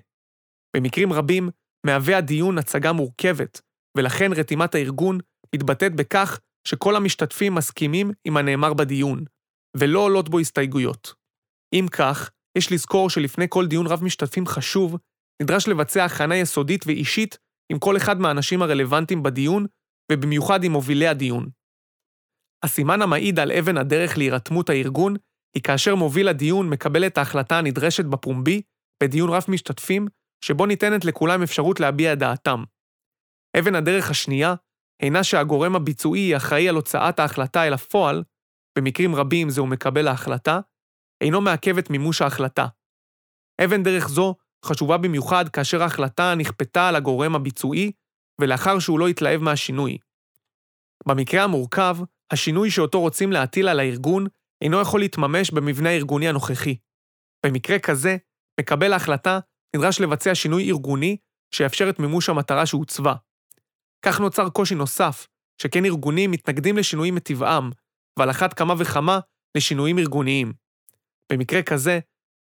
במקרים 0.76 1.14
רבים 1.14 1.50
מהווה 1.86 2.18
הדיון 2.18 2.58
הצגה 2.58 2.92
מורכבת, 2.92 3.62
ולכן 3.98 4.32
רתימת 4.34 4.76
הארגון 4.76 5.18
מתבטאת 5.56 5.96
בכך 5.96 6.40
שכל 6.68 6.96
המשתתפים 6.96 7.56
מסכימים 7.56 8.12
עם 8.26 8.38
הנאמר 8.38 8.74
בדיון, 8.74 9.26
ולא 9.78 10.00
עולות 10.00 10.30
בו 10.30 10.40
הסתייגויות. 10.40 11.14
אם 11.74 11.86
כך, 11.92 12.32
יש 12.58 12.72
לזכור 12.72 13.10
שלפני 13.10 13.46
כל 13.50 13.68
דיון 13.68 13.88
רב 13.88 14.04
משתתפים 14.04 14.48
חשוב, 14.48 14.98
נדרש 15.42 15.68
לבצע 15.68 16.06
הכנה 16.06 16.36
יסודית 16.36 16.88
ואישית 16.88 17.38
עם 17.72 17.80
כל 17.80 17.98
אחד 17.98 18.20
מהאנשים 18.20 18.62
הרלוונטיים 18.62 19.24
בדיון, 19.24 19.66
ובמיוחד 20.12 20.64
עם 20.64 20.72
מובילי 20.72 21.08
הדיון. 21.08 21.50
הסימן 22.64 23.02
המעיד 23.02 23.40
על 23.40 23.52
אבן 23.52 23.78
הדרך 23.78 24.18
להירתמות 24.18 24.70
הארגון, 24.70 25.16
היא 25.56 25.64
כאשר 25.64 25.96
מוביל 25.96 26.28
הדיון 26.28 26.70
מקבל 26.70 27.08
את 27.08 27.18
ההחלטה 27.18 27.58
הנדרשת 27.58 28.06
בפומבי, 28.06 28.62
בדיון 29.04 29.30
רב 29.30 29.46
משתתפים, 29.48 30.08
שבו 30.46 30.66
ניתנת 30.66 31.06
לכולם 31.06 31.44
אפשרות 31.44 31.80
להביע 31.80 32.14
את 32.14 32.20
דעתם. 32.20 32.64
אבן 33.60 33.76
הדרך 33.76 34.10
השנייה, 34.10 34.56
הינה 35.02 35.24
שהגורם 35.24 35.76
הביצועי 35.76 36.38
אחראי 36.38 36.70
על 36.70 36.76
הוצאת 36.76 37.20
ההחלטה 37.20 37.68
אל 37.68 37.74
הפועל, 37.74 38.24
במקרים 38.78 39.16
רבים 39.16 39.50
זהו 39.50 39.68
מקבל 39.68 40.08
ההחלטה, 40.08 40.60
אינו 41.24 41.42
מעכב 41.42 41.78
את 41.78 41.90
מימוש 41.90 42.22
ההחלטה. 42.22 42.68
אבן 43.64 43.84
דרך 43.84 44.08
זו 44.08 44.36
חשובה 44.66 44.98
במיוחד 44.98 45.50
כאשר 45.50 45.84
ההחלטה 45.84 46.36
נכפתה 46.36 46.90
על 46.90 46.96
הגורם 46.96 47.36
הביצועי, 47.36 47.92
ולאחר 48.42 48.80
שהוא 48.80 49.00
לא 49.00 49.08
התלהב 49.08 49.42
מהשינוי. 49.42 49.98
במקרה 51.08 51.44
המורכב, 51.44 51.98
השינוי 52.32 52.72
שאותו 52.72 53.00
רוצים 53.00 53.32
להטיל 53.32 53.68
על 53.68 53.80
הארגון 53.80 54.28
אינו 54.62 54.82
יכול 54.82 55.00
להתממש 55.00 55.52
במבנה 55.52 55.90
הארגוני 55.90 56.30
הנוכחי. 56.30 56.78
במקרה 57.46 57.80
כזה, 57.80 58.18
מקבל 58.60 58.94
ההחלטה 58.94 59.40
נדרש 59.76 60.02
לבצע 60.02 60.36
שינוי 60.36 60.70
ארגוני 60.70 61.18
שיאפשר 61.52 61.90
את 61.90 62.00
מימוש 62.00 62.30
המטרה 62.30 62.66
שהוצבה. 62.66 63.14
כך 64.02 64.20
נוצר 64.20 64.50
קושי 64.50 64.76
נוסף, 64.76 65.28
שכן 65.62 65.86
ארגונים 65.86 66.32
מתנגדים 66.32 66.78
לשינויים 66.78 67.16
מטבעם, 67.16 67.72
ועל 68.20 68.30
אחת 68.30 68.54
כמה 68.54 68.74
וכמה 68.78 69.20
לשינויים 69.58 70.00
ארגוניים. 70.00 70.54
במקרה 71.32 71.62
כזה, 71.62 72.00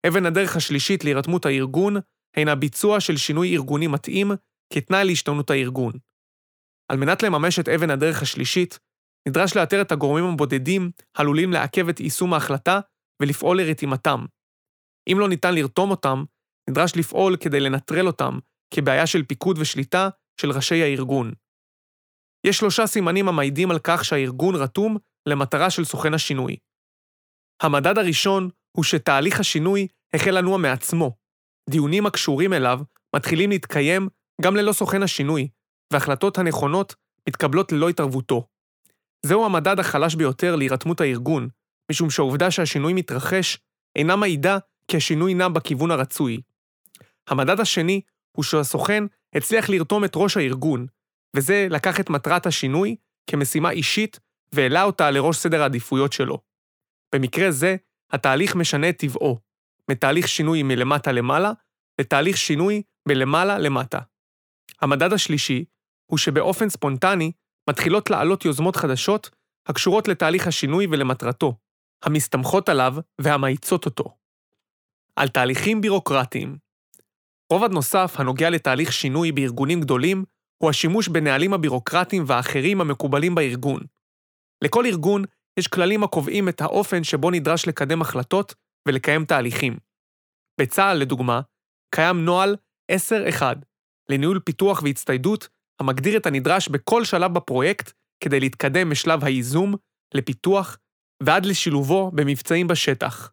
אבן 0.08 0.26
הדרך 0.26 0.56
השלישית 0.56 1.04
להירתמות 1.04 1.46
הארגון 1.46 1.96
הינה 2.36 2.56
ביצוע 2.56 3.00
של 3.00 3.18
שינוי 3.18 3.56
ארגוני 3.56 3.88
מתאים 3.88 4.32
כתנאי 4.74 5.06
להשתנות 5.06 5.50
הארגון. 5.50 5.94
על 6.92 6.98
מנת 6.98 7.24
לממש 7.24 7.60
את 7.60 7.70
אבן 7.70 7.90
הדרך 7.90 8.22
השלישית, 8.22 8.80
נדרש 9.28 9.58
לאתר 9.58 9.82
את 9.82 9.92
הגורמים 9.92 10.26
הבודדים 10.26 10.92
העלולים 11.18 11.52
לעכב 11.54 11.90
את 11.90 12.00
יישום 12.00 12.34
ההחלטה 12.34 12.80
ולפעול 13.22 13.62
לרתימתם. 13.62 14.26
אם 15.12 15.18
לא 15.20 15.30
ניתן 15.30 15.56
לרתום 15.56 15.92
אותם, 15.92 16.24
נדרש 16.70 16.96
לפעול 16.96 17.38
כדי 17.38 17.60
לנטרל 17.60 18.08
אותם 18.08 18.40
כבעיה 18.74 19.08
של 19.08 19.24
פיקוד 19.24 19.58
ושליטה 19.58 20.10
של 20.42 20.52
ראשי 20.52 20.84
הארגון. 20.84 21.32
יש 22.48 22.58
שלושה 22.58 22.88
סימנים 22.88 23.28
המעידים 23.28 23.72
על 23.72 23.80
כך 23.84 24.06
שהארגון 24.06 24.56
רתום 24.56 24.98
למטרה 25.30 25.70
של 25.70 25.86
סוכן 25.86 26.14
השינוי. 26.14 26.58
המדד 27.62 27.98
הראשון 27.98 28.50
הוא 28.76 28.84
שתהליך 28.84 29.40
השינוי 29.40 29.88
החל 30.14 30.32
לנוע 30.32 30.58
מעצמו. 30.58 31.16
דיונים 31.70 32.06
הקשורים 32.06 32.54
אליו 32.54 32.80
מתחילים 33.16 33.50
להתקיים 33.50 34.08
גם 34.42 34.56
ללא 34.56 34.74
סוכן 34.74 35.04
השינוי, 35.04 35.48
והחלטות 35.94 36.38
הנכונות 36.38 36.96
מתקבלות 37.28 37.72
ללא 37.72 37.90
התערבותו. 37.90 38.48
זהו 39.26 39.46
המדד 39.46 39.80
החלש 39.80 40.16
ביותר 40.16 40.56
להירתמות 40.56 41.02
הארגון, 41.02 41.50
משום 41.92 42.10
שהעובדה 42.10 42.52
שהשינוי 42.52 42.94
מתרחש 42.94 43.60
אינה 43.96 44.16
מעידה 44.16 44.58
כי 44.88 44.98
השינוי 44.98 45.34
נע 45.34 45.48
בכיוון 45.48 45.92
הרצוי. 45.92 46.42
המדד 47.30 47.60
השני 47.60 48.02
הוא 48.38 48.44
שהסוכן 48.44 49.04
הצליח 49.36 49.70
לרתום 49.70 50.06
את 50.06 50.12
ראש 50.16 50.38
הארגון, 50.38 50.88
וזה 51.36 51.68
לקח 51.70 52.00
את 52.00 52.10
מטרת 52.10 52.46
השינוי 52.46 52.96
כמשימה 53.30 53.72
אישית 53.72 54.20
והעלה 54.54 54.84
אותה 54.84 55.12
לראש 55.12 55.38
סדר 55.38 55.62
העדיפויות 55.62 56.14
שלו. 56.14 56.40
במקרה 57.16 57.52
זה, 57.52 57.76
התהליך 58.12 58.56
משנה 58.56 58.90
את 58.90 58.98
טבעו, 58.98 59.40
מתהליך 59.92 60.28
שינוי 60.28 60.64
מלמטה 60.64 61.12
למעלה, 61.12 61.52
לתהליך 62.02 62.38
שינוי 62.38 62.82
מלמעלה 63.08 63.58
למטה. 63.58 64.00
המדד 64.82 65.14
השלישי 65.14 65.66
הוא 66.06 66.18
שבאופן 66.18 66.70
ספונטני 66.70 67.32
מתחילות 67.70 68.10
לעלות 68.10 68.46
יוזמות 68.46 68.76
חדשות 68.76 69.30
הקשורות 69.68 70.08
לתהליך 70.08 70.48
השינוי 70.48 70.88
ולמטרתו, 70.92 71.58
המסתמכות 72.04 72.70
עליו 72.70 72.96
והמאיצות 73.22 73.86
אותו. 73.86 74.18
על 75.16 75.28
תהליכים 75.28 75.82
בירוקרטיים 75.82 76.58
רובד 77.50 77.72
נוסף 77.72 78.16
הנוגע 78.16 78.50
לתהליך 78.50 78.94
שינוי 78.94 79.32
בארגונים 79.32 79.82
גדולים 79.82 80.26
הוא 80.58 80.70
השימוש 80.70 81.08
בנהלים 81.08 81.54
הבירוקרטיים 81.54 82.24
והאחרים 82.28 82.82
המקובלים 82.82 83.36
בארגון. 83.36 83.82
לכל 84.64 84.86
ארגון 84.86 85.24
יש 85.60 85.68
כללים 85.68 86.04
הקובעים 86.04 86.50
את 86.50 86.62
האופן 86.62 87.04
שבו 87.04 87.32
נדרש 87.32 87.68
לקדם 87.68 88.02
החלטות 88.02 88.54
ולקיים 88.88 89.26
תהליכים. 89.26 89.78
בצה"ל, 90.62 90.98
לדוגמה, 90.98 91.42
קיים 91.96 92.26
נוהל 92.26 92.56
10-1 92.92 93.44
לניהול 94.10 94.40
פיתוח 94.40 94.82
והצטיידות 94.84 95.50
המגדיר 95.80 96.18
את 96.18 96.26
הנדרש 96.26 96.68
בכל 96.70 97.06
שלב 97.06 97.34
בפרויקט 97.34 97.92
כדי 98.20 98.40
להתקדם 98.40 98.90
משלב 98.90 99.24
הייזום, 99.24 99.76
לפיתוח 100.14 100.78
ועד 101.24 101.46
לשילובו 101.46 102.12
במבצעים 102.12 102.68
בשטח. 102.68 103.32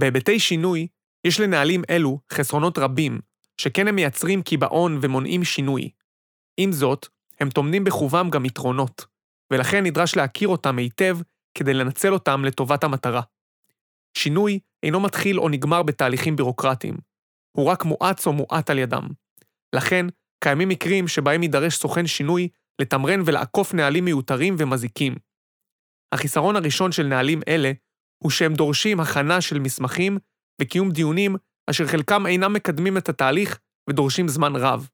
בהיבטי 0.00 0.40
שינוי, 0.40 0.86
יש 1.26 1.40
לנהלים 1.40 1.82
אלו 1.90 2.18
חסרונות 2.32 2.78
רבים, 2.78 3.20
שכן 3.60 3.88
הם 3.88 3.94
מייצרים 3.94 4.42
קיבעון 4.42 4.98
ומונעים 5.02 5.44
שינוי. 5.44 5.90
עם 6.56 6.72
זאת, 6.72 7.06
הם 7.40 7.50
טומנים 7.50 7.84
בחובם 7.84 8.30
גם 8.30 8.44
יתרונות, 8.44 9.06
ולכן 9.52 9.86
נדרש 9.86 10.16
להכיר 10.16 10.48
אותם 10.48 10.78
היטב 10.78 11.18
כדי 11.58 11.74
לנצל 11.74 12.12
אותם 12.12 12.44
לטובת 12.44 12.84
המטרה. 12.84 13.22
שינוי 14.18 14.58
אינו 14.82 15.00
מתחיל 15.00 15.38
או 15.38 15.48
נגמר 15.48 15.82
בתהליכים 15.82 16.36
בירוקרטיים, 16.36 16.94
הוא 17.56 17.66
רק 17.66 17.84
מואץ 17.84 18.26
או 18.26 18.32
מואט 18.32 18.70
על 18.70 18.78
ידם. 18.78 19.08
לכן, 19.74 20.06
קיימים 20.44 20.68
מקרים 20.68 21.08
שבהם 21.08 21.42
יידרש 21.42 21.74
סוכן 21.74 22.06
שינוי 22.06 22.48
לתמרן 22.80 23.20
ולעקוף 23.24 23.74
נהלים 23.74 24.04
מיותרים 24.04 24.54
ומזיקים. 24.58 25.14
החיסרון 26.12 26.56
הראשון 26.56 26.92
של 26.92 27.06
נהלים 27.06 27.40
אלה 27.48 27.72
הוא 28.22 28.30
שהם 28.30 28.54
דורשים 28.54 29.00
הכנה 29.00 29.40
של 29.40 29.58
מסמכים 29.58 30.18
וקיום 30.60 30.90
דיונים 30.90 31.36
אשר 31.70 31.86
חלקם 31.86 32.26
אינם 32.26 32.52
מקדמים 32.52 32.96
את 32.96 33.08
התהליך 33.08 33.58
ודורשים 33.90 34.28
זמן 34.28 34.56
רב. 34.56 34.88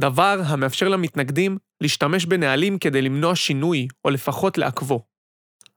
דבר 0.00 0.40
המאפשר 0.46 0.88
למתנגדים 0.88 1.58
להשתמש 1.80 2.26
בנהלים 2.26 2.78
כדי 2.78 3.02
למנוע 3.02 3.36
שינוי 3.36 3.88
או 4.04 4.10
לפחות 4.10 4.58
לעכבו. 4.58 5.06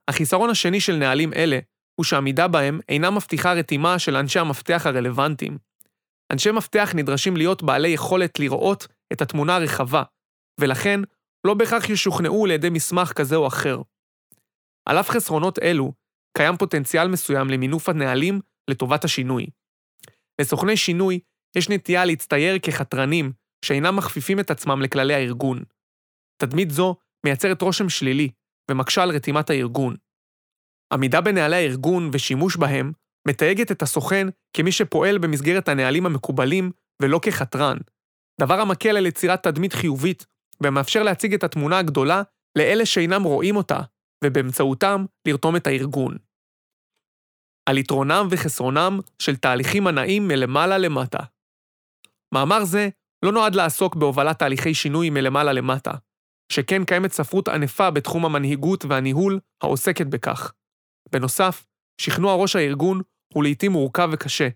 החיסרון 0.08 0.50
השני 0.50 0.80
של 0.80 0.96
נהלים 0.96 1.32
אלה 1.32 1.58
הוא 1.94 2.04
שעמידה 2.04 2.48
בהם 2.48 2.80
אינה 2.88 3.10
מבטיחה 3.10 3.52
רתימה 3.52 3.98
של 3.98 4.16
אנשי 4.16 4.38
המפתח 4.38 4.82
הרלוונטיים. 4.86 5.58
אנשי 6.32 6.50
מפתח 6.50 6.92
נדרשים 6.94 7.36
להיות 7.36 7.62
בעלי 7.62 7.88
יכולת 7.88 8.38
לראות 8.38 8.86
את 9.12 9.22
התמונה 9.22 9.56
הרחבה, 9.56 10.02
ולכן 10.60 11.00
לא 11.46 11.54
בהכרח 11.54 11.88
ישוכנעו 11.88 12.46
לידי 12.46 12.70
מסמך 12.70 13.12
כזה 13.12 13.36
או 13.36 13.46
אחר. 13.46 13.82
על 14.88 15.00
אף 15.00 15.10
חסרונות 15.10 15.58
אלו, 15.58 15.92
קיים 16.36 16.56
פוטנציאל 16.56 17.08
מסוים 17.08 17.50
למינוף 17.50 17.88
הנהלים 17.88 18.40
לטובת 18.70 19.04
השינוי. 19.04 19.46
לסוכני 20.40 20.76
שינוי 20.76 21.20
יש 21.56 21.68
נטייה 21.68 22.04
להצטייר 22.04 22.58
כחתרנים 22.62 23.32
שאינם 23.64 23.96
מכפיפים 23.96 24.40
את 24.40 24.50
עצמם 24.50 24.82
לכללי 24.82 25.14
הארגון. 25.14 25.62
תדמית 26.42 26.70
זו 26.70 26.96
מייצרת 27.26 27.62
רושם 27.62 27.88
שלילי 27.88 28.28
ומקשה 28.70 29.02
על 29.02 29.10
רתימת 29.10 29.50
הארגון. 29.50 29.96
עמידה 30.92 31.20
בנהלי 31.20 31.56
הארגון 31.56 32.10
ושימוש 32.12 32.56
בהם 32.56 32.92
מתייגת 33.28 33.72
את 33.72 33.82
הסוכן 33.82 34.26
כמי 34.56 34.72
שפועל 34.72 35.18
במסגרת 35.18 35.68
הנהלים 35.68 36.06
המקובלים 36.06 36.70
ולא 37.02 37.20
כחתרן, 37.22 37.76
דבר 38.40 38.60
המקל 38.60 38.96
על 38.96 39.06
יצירת 39.06 39.42
תדמית 39.42 39.72
חיובית 39.72 40.26
ומאפשר 40.62 41.02
להציג 41.02 41.34
את 41.34 41.44
התמונה 41.44 41.78
הגדולה 41.78 42.22
לאלה 42.58 42.86
שאינם 42.86 43.22
רואים 43.22 43.56
אותה, 43.56 43.80
ובאמצעותם 44.24 45.04
לרתום 45.28 45.56
את 45.56 45.66
הארגון. 45.66 46.16
על 47.68 47.78
יתרונם 47.78 48.26
וחסרונם 48.30 49.00
של 49.18 49.36
תהליכים 49.36 49.86
הנעים 49.86 50.28
מלמעלה 50.28 50.78
למטה. 50.78 51.18
מאמר 52.34 52.64
זה 52.64 52.88
לא 53.22 53.32
נועד 53.32 53.54
לעסוק 53.54 53.96
בהובלת 53.96 54.38
תהליכי 54.38 54.74
שינוי 54.74 55.10
מלמעלה 55.10 55.52
למטה, 55.52 55.92
שכן 56.52 56.84
קיימת 56.84 57.12
ספרות 57.12 57.48
ענפה 57.48 57.90
בתחום 57.90 58.24
המנהיגות 58.24 58.84
והניהול 58.84 59.40
העוסקת 59.62 60.06
בכך. 60.06 60.52
בנוסף, 61.12 61.66
שכנוע 62.00 62.34
ראש 62.34 62.56
הארגון 62.56 63.00
הוא 63.34 63.42
לעיתים 63.42 63.72
מורכב 63.72 64.08
וקשה. 64.12 64.48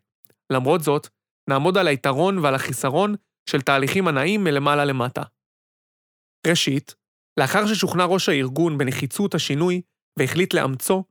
למרות 0.52 0.82
זאת, 0.82 1.08
נעמוד 1.50 1.78
על 1.78 1.88
היתרון 1.88 2.38
ועל 2.38 2.54
החיסרון 2.54 3.14
של 3.50 3.60
תהליכים 3.60 4.08
הנעים 4.08 4.44
מלמעלה 4.44 4.84
למטה. 4.84 5.22
ראשית, 6.46 6.94
לאחר 7.40 7.66
ששוכנע 7.66 8.04
ראש 8.04 8.28
הארגון 8.28 8.78
בנחיצות 8.78 9.34
השינוי 9.34 9.82
והחליט 10.18 10.54
לאמצו, 10.54 11.04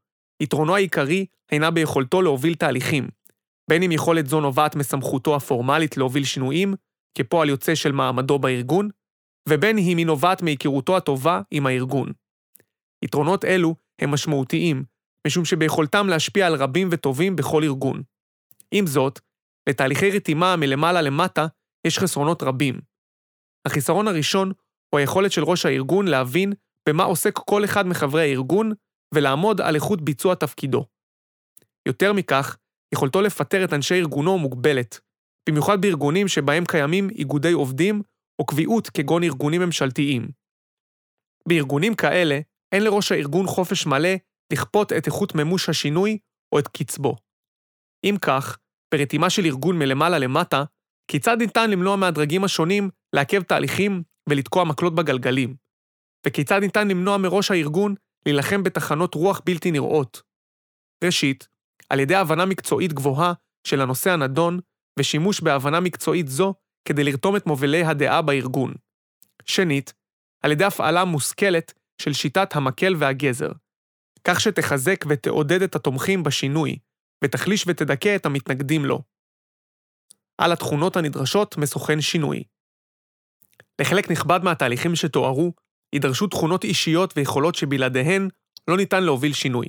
יתרונו 0.44 0.76
העיקרי 0.76 1.26
אינה 1.52 1.72
ביכולתו 1.72 2.22
להוביל 2.22 2.56
תהליכים, 2.56 3.08
בין 3.70 3.84
אם 3.84 3.92
יכולת 3.92 4.28
זו 4.28 4.42
נובעת 4.42 4.76
מסמכותו 4.76 5.36
הפורמלית 5.36 5.98
להוביל 5.98 6.24
שינויים, 6.24 6.74
כפועל 7.16 7.50
יוצא 7.50 7.76
של 7.76 7.92
מעמדו 7.92 8.40
בארגון, 8.40 8.90
ובין 9.50 9.78
אם 9.78 9.98
היא 9.98 10.06
נובעת 10.06 10.42
מהיכרותו 10.42 10.98
הטובה 10.98 11.42
עם 11.52 11.66
הארגון. 11.66 12.12
יתרונות 13.06 13.46
אלו 13.46 13.76
הם 14.02 14.12
משמעותיים, 14.12 14.84
משום 15.28 15.46
שביכולתם 15.46 16.08
להשפיע 16.10 16.48
על 16.48 16.56
רבים 16.56 16.88
וטובים 16.92 17.36
בכל 17.36 17.64
ארגון. 17.64 18.04
עם 18.72 18.88
זאת, 18.88 19.20
לתהליכי 19.70 20.12
רתימה 20.12 20.56
מלמעלה 20.56 21.02
למטה 21.02 21.48
יש 21.88 22.00
חסרונות 22.00 22.44
רבים. 22.44 22.80
החיסרון 23.66 24.08
הראשון 24.08 24.52
הוא 24.90 25.00
היכולת 25.00 25.32
של 25.32 25.44
ראש 25.44 25.66
הארגון 25.66 26.08
להבין 26.08 26.54
במה 26.90 27.04
עוסק 27.04 27.34
כל 27.34 27.66
אחד 27.66 27.88
מחברי 27.88 28.22
הארגון 28.22 28.72
ולעמוד 29.14 29.62
על 29.62 29.76
איכות 29.76 30.02
ביצוע 30.02 30.36
תפקידו. 30.36 30.86
יותר 31.88 32.14
מכך, 32.14 32.58
יכולתו 32.94 33.22
לפטר 33.22 33.64
את 33.64 33.74
אנשי 33.74 33.96
ארגונו 33.96 34.38
מוגבלת, 34.38 35.00
במיוחד 35.50 35.82
בארגונים 35.82 36.28
שבהם 36.28 36.66
קיימים 36.66 37.10
איגודי 37.10 37.52
עובדים 37.52 38.02
או 38.40 38.46
קביעות 38.46 38.90
כגון 38.90 39.24
ארגונים 39.24 39.62
ממשלתיים. 39.62 40.28
בארגונים 41.48 41.96
כאלה, 41.96 42.40
אין 42.72 42.84
לראש 42.84 43.12
הארגון 43.12 43.48
חופש 43.48 43.86
מלא 43.86 44.10
לכפות 44.54 44.94
את 44.94 45.08
איכות 45.08 45.36
מימוש 45.36 45.70
השינוי 45.70 46.18
או 46.52 46.60
את 46.60 46.68
קצבו. 46.68 47.16
אם 48.04 48.16
כך, 48.22 48.58
ברתימה 48.94 49.30
של 49.30 49.46
ארגון 49.46 49.80
מלמעלה 49.80 50.20
למטה, 50.20 50.64
כיצד 51.12 51.38
ניתן 51.40 51.70
למנוע 51.70 51.96
מהדרגים 51.96 52.44
השונים 52.44 52.90
לעכב 53.16 53.42
תהליכים 53.42 54.04
ולתקוע 54.30 54.64
מקלות 54.64 54.96
בגלגלים? 54.96 55.56
וכיצד 56.28 56.60
ניתן 56.60 56.88
למנוע 56.88 57.18
מראש 57.18 57.52
הארגון 57.52 57.96
להילחם 58.26 58.64
בתחנות 58.64 59.16
רוח 59.16 59.42
בלתי 59.46 59.72
נראות? 59.72 60.22
ראשית, 61.04 61.48
על 61.90 62.00
ידי 62.00 62.16
הבנה 62.16 62.46
מקצועית 62.46 62.94
גבוהה 62.94 63.34
של 63.68 63.82
הנושא 63.82 64.12
הנדון 64.12 64.60
ושימוש 65.00 65.42
בהבנה 65.42 65.80
מקצועית 65.80 66.28
זו 66.28 66.54
כדי 66.86 67.04
לרתום 67.04 67.36
את 67.36 67.46
מובילי 67.46 67.84
הדעה 67.84 68.22
בארגון. 68.22 68.74
שנית, 69.46 69.94
על 70.42 70.52
ידי 70.52 70.66
הפעלה 70.66 71.06
מושכלת 71.06 71.74
של 72.02 72.14
שיטת 72.14 72.56
המקל 72.56 72.96
והגזר. 72.98 73.52
כך 74.28 74.42
שתחזק 74.42 75.06
ותעודד 75.10 75.62
את 75.62 75.76
התומכים 75.76 76.24
בשינוי, 76.24 76.78
ותחליש 77.24 77.66
ותדכא 77.68 78.16
את 78.16 78.26
המתנגדים 78.26 78.86
לו. 78.86 79.02
על 80.38 80.52
התכונות 80.52 80.98
הנדרשות 80.98 81.58
מסוכן 81.58 82.02
שינוי. 82.02 82.44
לחלק 83.82 84.12
נכבד 84.12 84.40
מהתהליכים 84.44 84.96
שתוארו, 84.96 85.54
יידרשו 85.94 86.28
תכונות 86.28 86.64
אישיות 86.64 87.14
ויכולות 87.18 87.56
שבלעדיהן 87.56 88.30
לא 88.68 88.78
ניתן 88.78 89.04
להוביל 89.04 89.34
שינוי. 89.34 89.68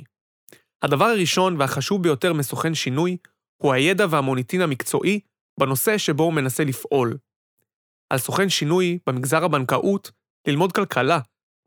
הדבר 0.82 1.04
הראשון 1.04 1.60
והחשוב 1.60 2.02
ביותר 2.02 2.32
מסוכן 2.32 2.74
שינוי, 2.74 3.16
הוא 3.62 3.72
הידע 3.72 4.06
והמוניטין 4.10 4.60
המקצועי 4.60 5.20
בנושא 5.60 5.98
שבו 5.98 6.22
הוא 6.22 6.32
מנסה 6.32 6.64
לפעול. 6.64 7.18
על 8.10 8.18
סוכן 8.18 8.48
שינוי 8.48 8.98
במגזר 9.06 9.44
הבנקאות 9.44 10.10
ללמוד 10.48 10.72
כלכלה 10.72 11.18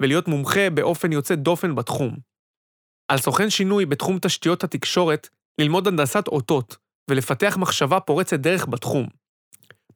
ולהיות 0.02 0.28
מומחה 0.28 0.70
באופן 0.70 1.12
יוצא 1.12 1.36
דופן 1.36 1.76
בתחום. 1.76 2.18
על 3.12 3.18
סוכן 3.18 3.50
שינוי 3.50 3.86
בתחום 3.86 4.20
תשתיות 4.22 4.64
התקשורת 4.64 5.30
ללמוד 5.62 5.88
הנדסת 5.88 6.28
אותות 6.28 6.78
ולפתח 7.10 7.58
מחשבה 7.60 8.00
פורצת 8.00 8.40
דרך 8.40 8.68
בתחום. 8.68 9.08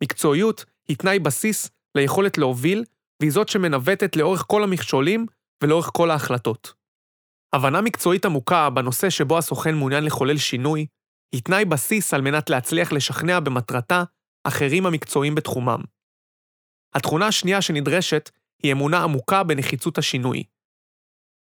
מקצועיות 0.03 0.65
היא 0.87 0.97
תנאי 0.97 1.19
בסיס 1.19 1.69
ליכולת 1.95 2.37
להוביל, 2.37 2.83
והיא 3.19 3.31
זאת 3.31 3.49
שמנווטת 3.49 4.15
לאורך 4.15 4.43
כל 4.47 4.63
המכשולים 4.63 5.25
ולאורך 5.63 5.89
כל 5.93 6.11
ההחלטות. 6.11 6.73
הבנה 7.53 7.81
מקצועית 7.81 8.25
עמוקה 8.25 8.69
בנושא 8.69 9.09
שבו 9.09 9.37
הסוכן 9.37 9.75
מעוניין 9.75 10.03
לחולל 10.03 10.37
שינוי, 10.37 10.85
היא 11.33 11.41
תנאי 11.41 11.65
בסיס 11.65 12.13
על 12.13 12.21
מנת 12.21 12.49
להצליח 12.49 12.91
לשכנע 12.91 13.39
במטרתה 13.39 14.03
אחרים 14.43 14.85
המקצועיים 14.85 15.35
בתחומם. 15.35 15.81
התכונה 16.93 17.27
השנייה 17.27 17.61
שנדרשת 17.61 18.29
היא 18.63 18.71
אמונה 18.71 19.03
עמוקה 19.03 19.43
בנחיצות 19.43 19.97
השינוי. 19.97 20.43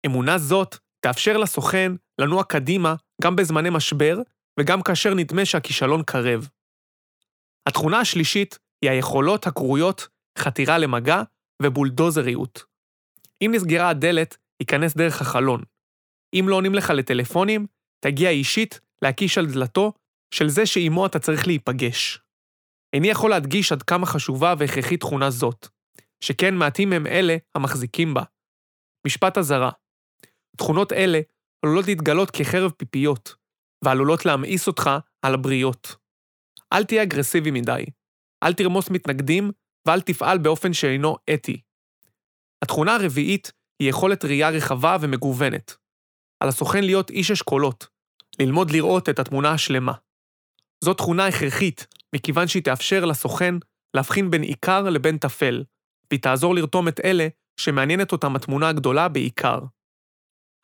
אמונה 0.06 0.38
זאת 0.38 0.76
תאפשר 1.00 1.36
לסוכן 1.36 1.92
לנוע 2.18 2.44
קדימה 2.44 2.94
גם 3.22 3.36
בזמני 3.36 3.70
משבר 3.70 4.18
וגם 4.60 4.82
כאשר 4.82 5.14
נדמה 5.14 5.44
שהכישלון 5.44 6.02
קרב. 6.02 6.48
התכונה 7.66 8.00
השלישית 8.00 8.58
היא 8.82 8.90
היכולות 8.90 9.46
הקרויות 9.46 10.08
חתירה 10.38 10.78
למגע 10.78 11.22
ובולדוזריות. 11.62 12.64
אם 13.42 13.50
נסגרה 13.54 13.88
הדלת, 13.88 14.36
ייכנס 14.60 14.96
דרך 14.96 15.20
החלון. 15.20 15.62
אם 16.34 16.44
לא 16.48 16.54
עונים 16.54 16.74
לך 16.74 16.90
לטלפונים, 16.90 17.66
תגיע 18.00 18.30
אישית 18.30 18.80
להקיש 19.04 19.38
על 19.38 19.46
דלתו 19.46 19.92
של 20.34 20.48
זה 20.48 20.66
שעימו 20.66 21.06
אתה 21.06 21.18
צריך 21.18 21.46
להיפגש. 21.46 22.18
איני 22.92 23.08
יכול 23.08 23.30
להדגיש 23.30 23.72
עד 23.72 23.82
כמה 23.82 24.06
חשובה 24.06 24.54
והכרחית 24.58 25.00
תכונה 25.00 25.30
זאת, 25.30 25.68
שכן 26.20 26.54
מעטים 26.54 26.92
הם 26.92 27.06
אלה 27.06 27.36
המחזיקים 27.54 28.14
בה. 28.14 28.22
משפט 29.06 29.38
אזהרה 29.38 29.70
תכונות 30.56 30.92
אלה 30.92 31.20
עלולות 31.64 31.86
להתגלות 31.86 32.30
כחרב 32.30 32.70
פיפיות, 32.70 33.34
ועלולות 33.84 34.26
להמאיס 34.26 34.66
אותך 34.66 34.90
על 35.22 35.34
הבריות. 35.34 35.96
אל 36.72 36.84
תהיה 36.84 37.02
אגרסיבי 37.02 37.50
מדי, 37.50 37.84
אל 38.44 38.54
תרמוס 38.54 38.90
מתנגדים 38.90 39.50
ואל 39.88 40.00
תפעל 40.00 40.38
באופן 40.38 40.72
שאינו 40.72 41.16
אתי. 41.34 41.60
התכונה 42.64 42.94
הרביעית 42.94 43.52
היא 43.82 43.90
יכולת 43.90 44.24
ראייה 44.24 44.50
רחבה 44.50 44.96
ומגוונת. 45.00 45.76
על 46.42 46.48
הסוכן 46.48 46.84
להיות 46.84 47.10
איש 47.10 47.30
אשכולות, 47.30 47.86
ללמוד 48.40 48.70
לראות 48.70 49.08
את 49.08 49.18
התמונה 49.18 49.52
השלמה. 49.52 49.92
זו 50.84 50.94
תכונה 50.94 51.26
הכרחית, 51.26 51.86
מכיוון 52.14 52.48
שהיא 52.48 52.62
תאפשר 52.62 53.04
לסוכן 53.04 53.54
להבחין 53.94 54.30
בין 54.30 54.42
עיקר 54.42 54.82
לבין 54.82 55.18
טפל, 55.18 55.64
והיא 56.10 56.20
תעזור 56.20 56.54
לרתום 56.54 56.88
את 56.88 57.00
אלה 57.04 57.28
שמעניינת 57.60 58.12
אותם 58.12 58.36
התמונה 58.36 58.68
הגדולה 58.68 59.08
בעיקר. 59.08 59.58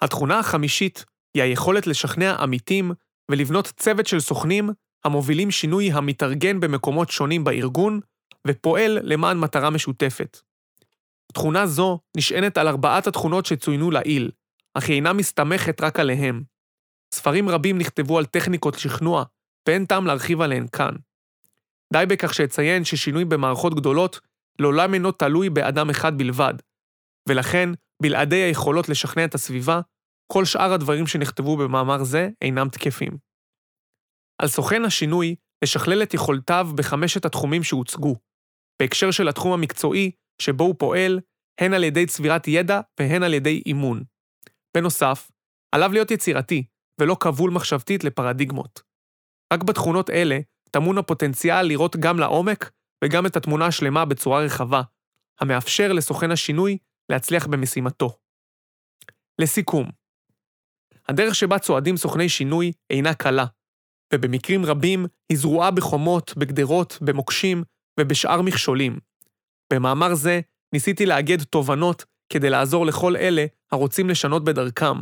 התכונה 0.00 0.38
החמישית 0.38 1.04
היא 1.34 1.42
היכולת 1.42 1.86
לשכנע 1.86 2.34
עמיתים 2.34 2.92
ולבנות 3.30 3.72
צוות 3.76 4.06
של 4.06 4.20
סוכנים 4.20 4.70
המובילים 5.04 5.50
שינוי 5.50 5.92
המתארגן 5.92 6.60
במקומות 6.60 7.10
שונים 7.10 7.44
בארגון 7.44 8.00
ופועל 8.46 8.98
למען 9.02 9.38
מטרה 9.38 9.70
משותפת. 9.70 10.38
תכונה 11.32 11.66
זו 11.66 11.98
נשענת 12.16 12.58
על 12.58 12.68
ארבעת 12.68 13.06
התכונות 13.06 13.46
שצוינו 13.46 13.90
לעיל, 13.90 14.30
אך 14.74 14.88
היא 14.88 14.94
אינה 14.94 15.12
מסתמכת 15.12 15.80
רק 15.80 16.00
עליהם. 16.00 16.55
ספרים 17.14 17.48
רבים 17.48 17.78
נכתבו 17.78 18.18
על 18.18 18.26
טכניקות 18.26 18.78
שכנוע, 18.78 19.24
ואין 19.68 19.86
טעם 19.86 20.06
להרחיב 20.06 20.40
עליהן 20.40 20.66
כאן. 20.72 20.92
די 21.92 22.04
בכך 22.08 22.34
שאציין 22.34 22.84
ששינוי 22.84 23.24
במערכות 23.24 23.74
גדולות 23.74 24.20
לעולם 24.58 24.94
אינו 24.94 25.12
תלוי 25.12 25.50
באדם 25.50 25.90
אחד 25.90 26.18
בלבד, 26.18 26.54
ולכן, 27.28 27.68
בלעדי 28.02 28.36
היכולות 28.36 28.88
לשכנע 28.88 29.24
את 29.24 29.34
הסביבה, 29.34 29.80
כל 30.32 30.44
שאר 30.44 30.72
הדברים 30.72 31.06
שנכתבו 31.06 31.56
במאמר 31.56 32.04
זה 32.04 32.28
אינם 32.42 32.68
תקפים. 32.68 33.18
על 34.42 34.48
סוכן 34.48 34.84
השינוי 34.84 35.34
לשכלל 35.64 36.02
את 36.02 36.14
יכולותיו 36.14 36.68
בחמשת 36.76 37.24
התחומים 37.24 37.62
שהוצגו, 37.62 38.16
בהקשר 38.82 39.10
של 39.10 39.28
התחום 39.28 39.52
המקצועי 39.52 40.10
שבו 40.42 40.64
הוא 40.64 40.74
פועל, 40.78 41.20
הן 41.60 41.74
על 41.74 41.84
ידי 41.84 42.06
צבירת 42.06 42.48
ידע 42.48 42.80
והן 43.00 43.22
על 43.22 43.34
ידי 43.34 43.62
אימון. 43.66 44.02
בנוסף, 44.76 45.30
עליו 45.74 45.92
להיות 45.92 46.10
יצירתי, 46.10 46.64
ולא 47.00 47.16
כבול 47.20 47.50
מחשבתית 47.50 48.04
לפרדיגמות. 48.04 48.82
רק 49.52 49.62
בתכונות 49.62 50.10
אלה 50.10 50.38
טמון 50.70 50.98
הפוטנציאל 50.98 51.62
לראות 51.62 51.96
גם 51.96 52.18
לעומק 52.18 52.70
וגם 53.04 53.26
את 53.26 53.36
התמונה 53.36 53.66
השלמה 53.66 54.04
בצורה 54.04 54.40
רחבה, 54.40 54.82
המאפשר 55.40 55.92
לסוכן 55.92 56.30
השינוי 56.30 56.78
להצליח 57.08 57.46
במשימתו. 57.46 58.16
לסיכום, 59.38 59.90
הדרך 61.08 61.34
שבה 61.34 61.58
צועדים 61.58 61.96
סוכני 61.96 62.28
שינוי 62.28 62.72
אינה 62.90 63.14
קלה, 63.14 63.44
ובמקרים 64.14 64.64
רבים 64.64 65.06
היא 65.28 65.38
זרועה 65.38 65.70
בחומות, 65.70 66.36
בגדרות, 66.36 66.98
במוקשים 67.00 67.64
ובשאר 68.00 68.42
מכשולים. 68.42 68.98
במאמר 69.72 70.14
זה 70.14 70.40
ניסיתי 70.72 71.06
לאגד 71.06 71.42
תובנות 71.42 72.04
כדי 72.32 72.50
לעזור 72.50 72.86
לכל 72.86 73.16
אלה 73.16 73.46
הרוצים 73.72 74.10
לשנות 74.10 74.44
בדרכם, 74.44 74.96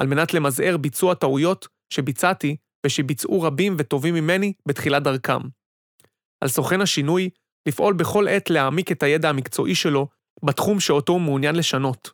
על 0.00 0.06
מנת 0.06 0.34
למזער 0.34 0.76
ביצוע 0.76 1.14
טעויות 1.14 1.68
שביצעתי 1.92 2.56
ושביצעו 2.86 3.42
רבים 3.42 3.76
וטובים 3.78 4.14
ממני 4.14 4.52
בתחילת 4.66 5.02
דרכם. 5.02 5.40
על 6.40 6.48
סוכן 6.48 6.80
השינוי 6.80 7.30
לפעול 7.68 7.94
בכל 7.94 8.28
עת 8.28 8.50
להעמיק 8.50 8.92
את 8.92 9.02
הידע 9.02 9.28
המקצועי 9.28 9.74
שלו 9.74 10.08
בתחום 10.44 10.80
שאותו 10.80 11.12
הוא 11.12 11.20
מעוניין 11.20 11.54
לשנות. 11.54 12.10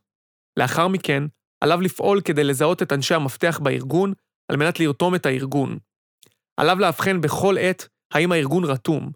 לאחר 0.58 0.88
מכן, 0.88 1.22
עליו 1.60 1.80
לפעול 1.80 2.20
כדי 2.20 2.44
לזהות 2.44 2.82
את 2.82 2.92
אנשי 2.92 3.14
המפתח 3.14 3.60
בארגון 3.62 4.12
על 4.50 4.56
מנת 4.56 4.80
לרתום 4.80 5.14
את 5.14 5.26
הארגון. 5.26 5.78
עליו 6.56 6.78
לאבחן 6.78 7.20
בכל 7.20 7.56
עת 7.60 7.88
האם 8.14 8.32
הארגון 8.32 8.64
רתום, 8.64 9.10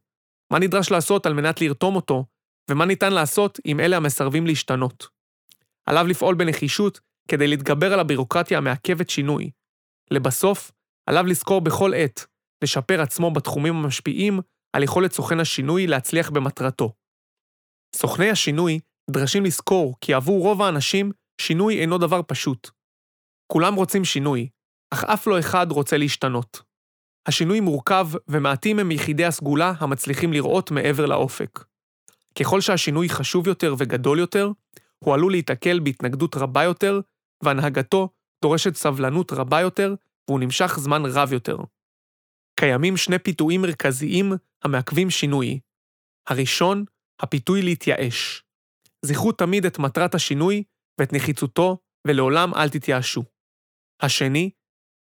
מה 0.53 0.59
נדרש 0.59 0.91
לעשות 0.91 1.27
על 1.27 1.35
מנת 1.35 1.61
לרתום 1.61 1.97
אותו, 1.97 2.25
ומה 2.71 2.85
ניתן 2.85 3.13
לעשות 3.13 3.59
עם 3.65 3.81
אלה 3.81 3.97
המסרבים 3.97 4.47
להשתנות. 4.47 5.09
עליו 5.87 6.07
לפעול 6.07 6.35
בנחישות 6.35 7.01
כדי 7.29 7.47
להתגבר 7.47 7.93
על 7.93 8.01
הבירוקרטיה 8.01 8.59
המעכבת 8.59 9.11
שינוי. 9.11 9.51
לבסוף, 10.11 10.73
עליו 11.07 11.27
לזכור 11.27 11.61
בכל 11.61 11.95
עת 11.95 12.27
לשפר 12.65 13.01
עצמו 13.01 13.31
בתחומים 13.31 13.75
המשפיעים 13.77 14.41
על 14.73 14.83
יכולת 14.83 15.13
סוכן 15.13 15.41
השינוי 15.41 15.87
להצליח 15.87 16.31
במטרתו. 16.31 16.93
סוכני 17.97 18.31
השינוי 18.31 18.79
נדרשים 19.11 19.45
לזכור 19.45 19.95
כי 20.01 20.15
עבור 20.15 20.43
רוב 20.43 20.63
האנשים 20.63 21.13
שינוי 21.41 21.81
אינו 21.81 21.99
דבר 21.99 22.21
פשוט. 22.27 22.71
כולם 23.53 23.75
רוצים 23.75 24.05
שינוי, 24.05 24.49
אך 24.91 25.05
אף 25.05 25.27
לא 25.27 25.39
אחד 25.39 25.67
רוצה 25.71 25.97
להשתנות. 25.99 26.63
השינוי 27.27 27.61
מורכב 27.61 28.09
ומעטים 28.29 28.79
הם 28.79 28.91
יחידי 28.91 29.25
הסגולה 29.25 29.73
המצליחים 29.79 30.33
לראות 30.33 30.71
מעבר 30.71 31.07
לאופק. 31.07 31.65
ככל 32.39 32.61
שהשינוי 32.61 33.09
חשוב 33.09 33.49
יותר 33.49 33.75
וגדול 33.79 34.19
יותר, 34.19 34.51
הוא 34.99 35.15
עלול 35.15 35.33
להיתקל 35.33 35.81
בהתנגדות 35.81 36.37
רבה 36.37 36.63
יותר, 36.63 37.01
והנהגתו 37.43 38.09
דורשת 38.43 38.75
סבלנות 38.75 39.33
רבה 39.33 39.61
יותר, 39.61 39.95
והוא 40.29 40.41
נמשך 40.41 40.79
זמן 40.79 41.03
רב 41.07 41.33
יותר. 41.33 41.57
קיימים 42.61 42.97
שני 42.97 43.19
פיתויים 43.19 43.63
מרכזיים 43.63 44.33
המעכבים 44.65 45.11
שינוי. 45.11 45.61
הראשון, 46.29 46.85
הפיתוי 47.21 47.63
להתייאש. 47.63 48.45
זכרו 49.05 49.33
תמיד 49.33 49.67
את 49.67 49.79
מטרת 49.79 50.15
השינוי 50.15 50.63
ואת 51.01 51.13
נחיצותו, 51.13 51.79
ולעולם 52.07 52.55
אל 52.55 52.69
תתייאשו. 52.69 53.25
השני, 54.03 54.51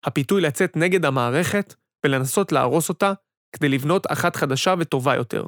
הפיתוי 0.06 0.42
לצאת 0.42 0.76
נגד 0.76 1.06
המערכת 1.06 1.76
ולנסות 2.06 2.52
להרוס 2.52 2.90
אותה 2.90 3.14
כדי 3.56 3.70
לבנות 3.70 4.12
אחת 4.12 4.36
חדשה 4.36 4.74
וטובה 4.80 5.16
יותר. 5.16 5.46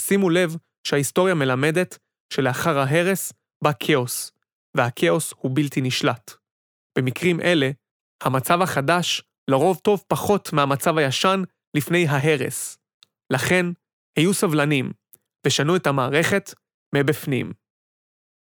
שימו 0.00 0.30
לב 0.30 0.56
שההיסטוריה 0.86 1.34
מלמדת 1.34 1.98
שלאחר 2.32 2.78
ההרס 2.78 3.32
בא 3.64 3.70
כאוס, 3.80 4.32
והכאוס 4.76 5.34
הוא 5.36 5.50
בלתי 5.54 5.80
נשלט. 5.80 6.30
במקרים 6.98 7.40
אלה, 7.40 7.70
המצב 8.22 8.62
החדש 8.62 9.22
לרוב 9.50 9.78
טוב 9.78 10.04
פחות 10.08 10.52
מהמצב 10.52 10.98
הישן 10.98 11.42
לפני 11.76 12.06
ההרס. 12.08 12.78
לכן, 13.32 13.66
היו 14.18 14.34
סבלנים, 14.34 14.92
ושנו 15.46 15.76
את 15.76 15.86
המערכת 15.86 16.54
מבפנים. 16.94 17.52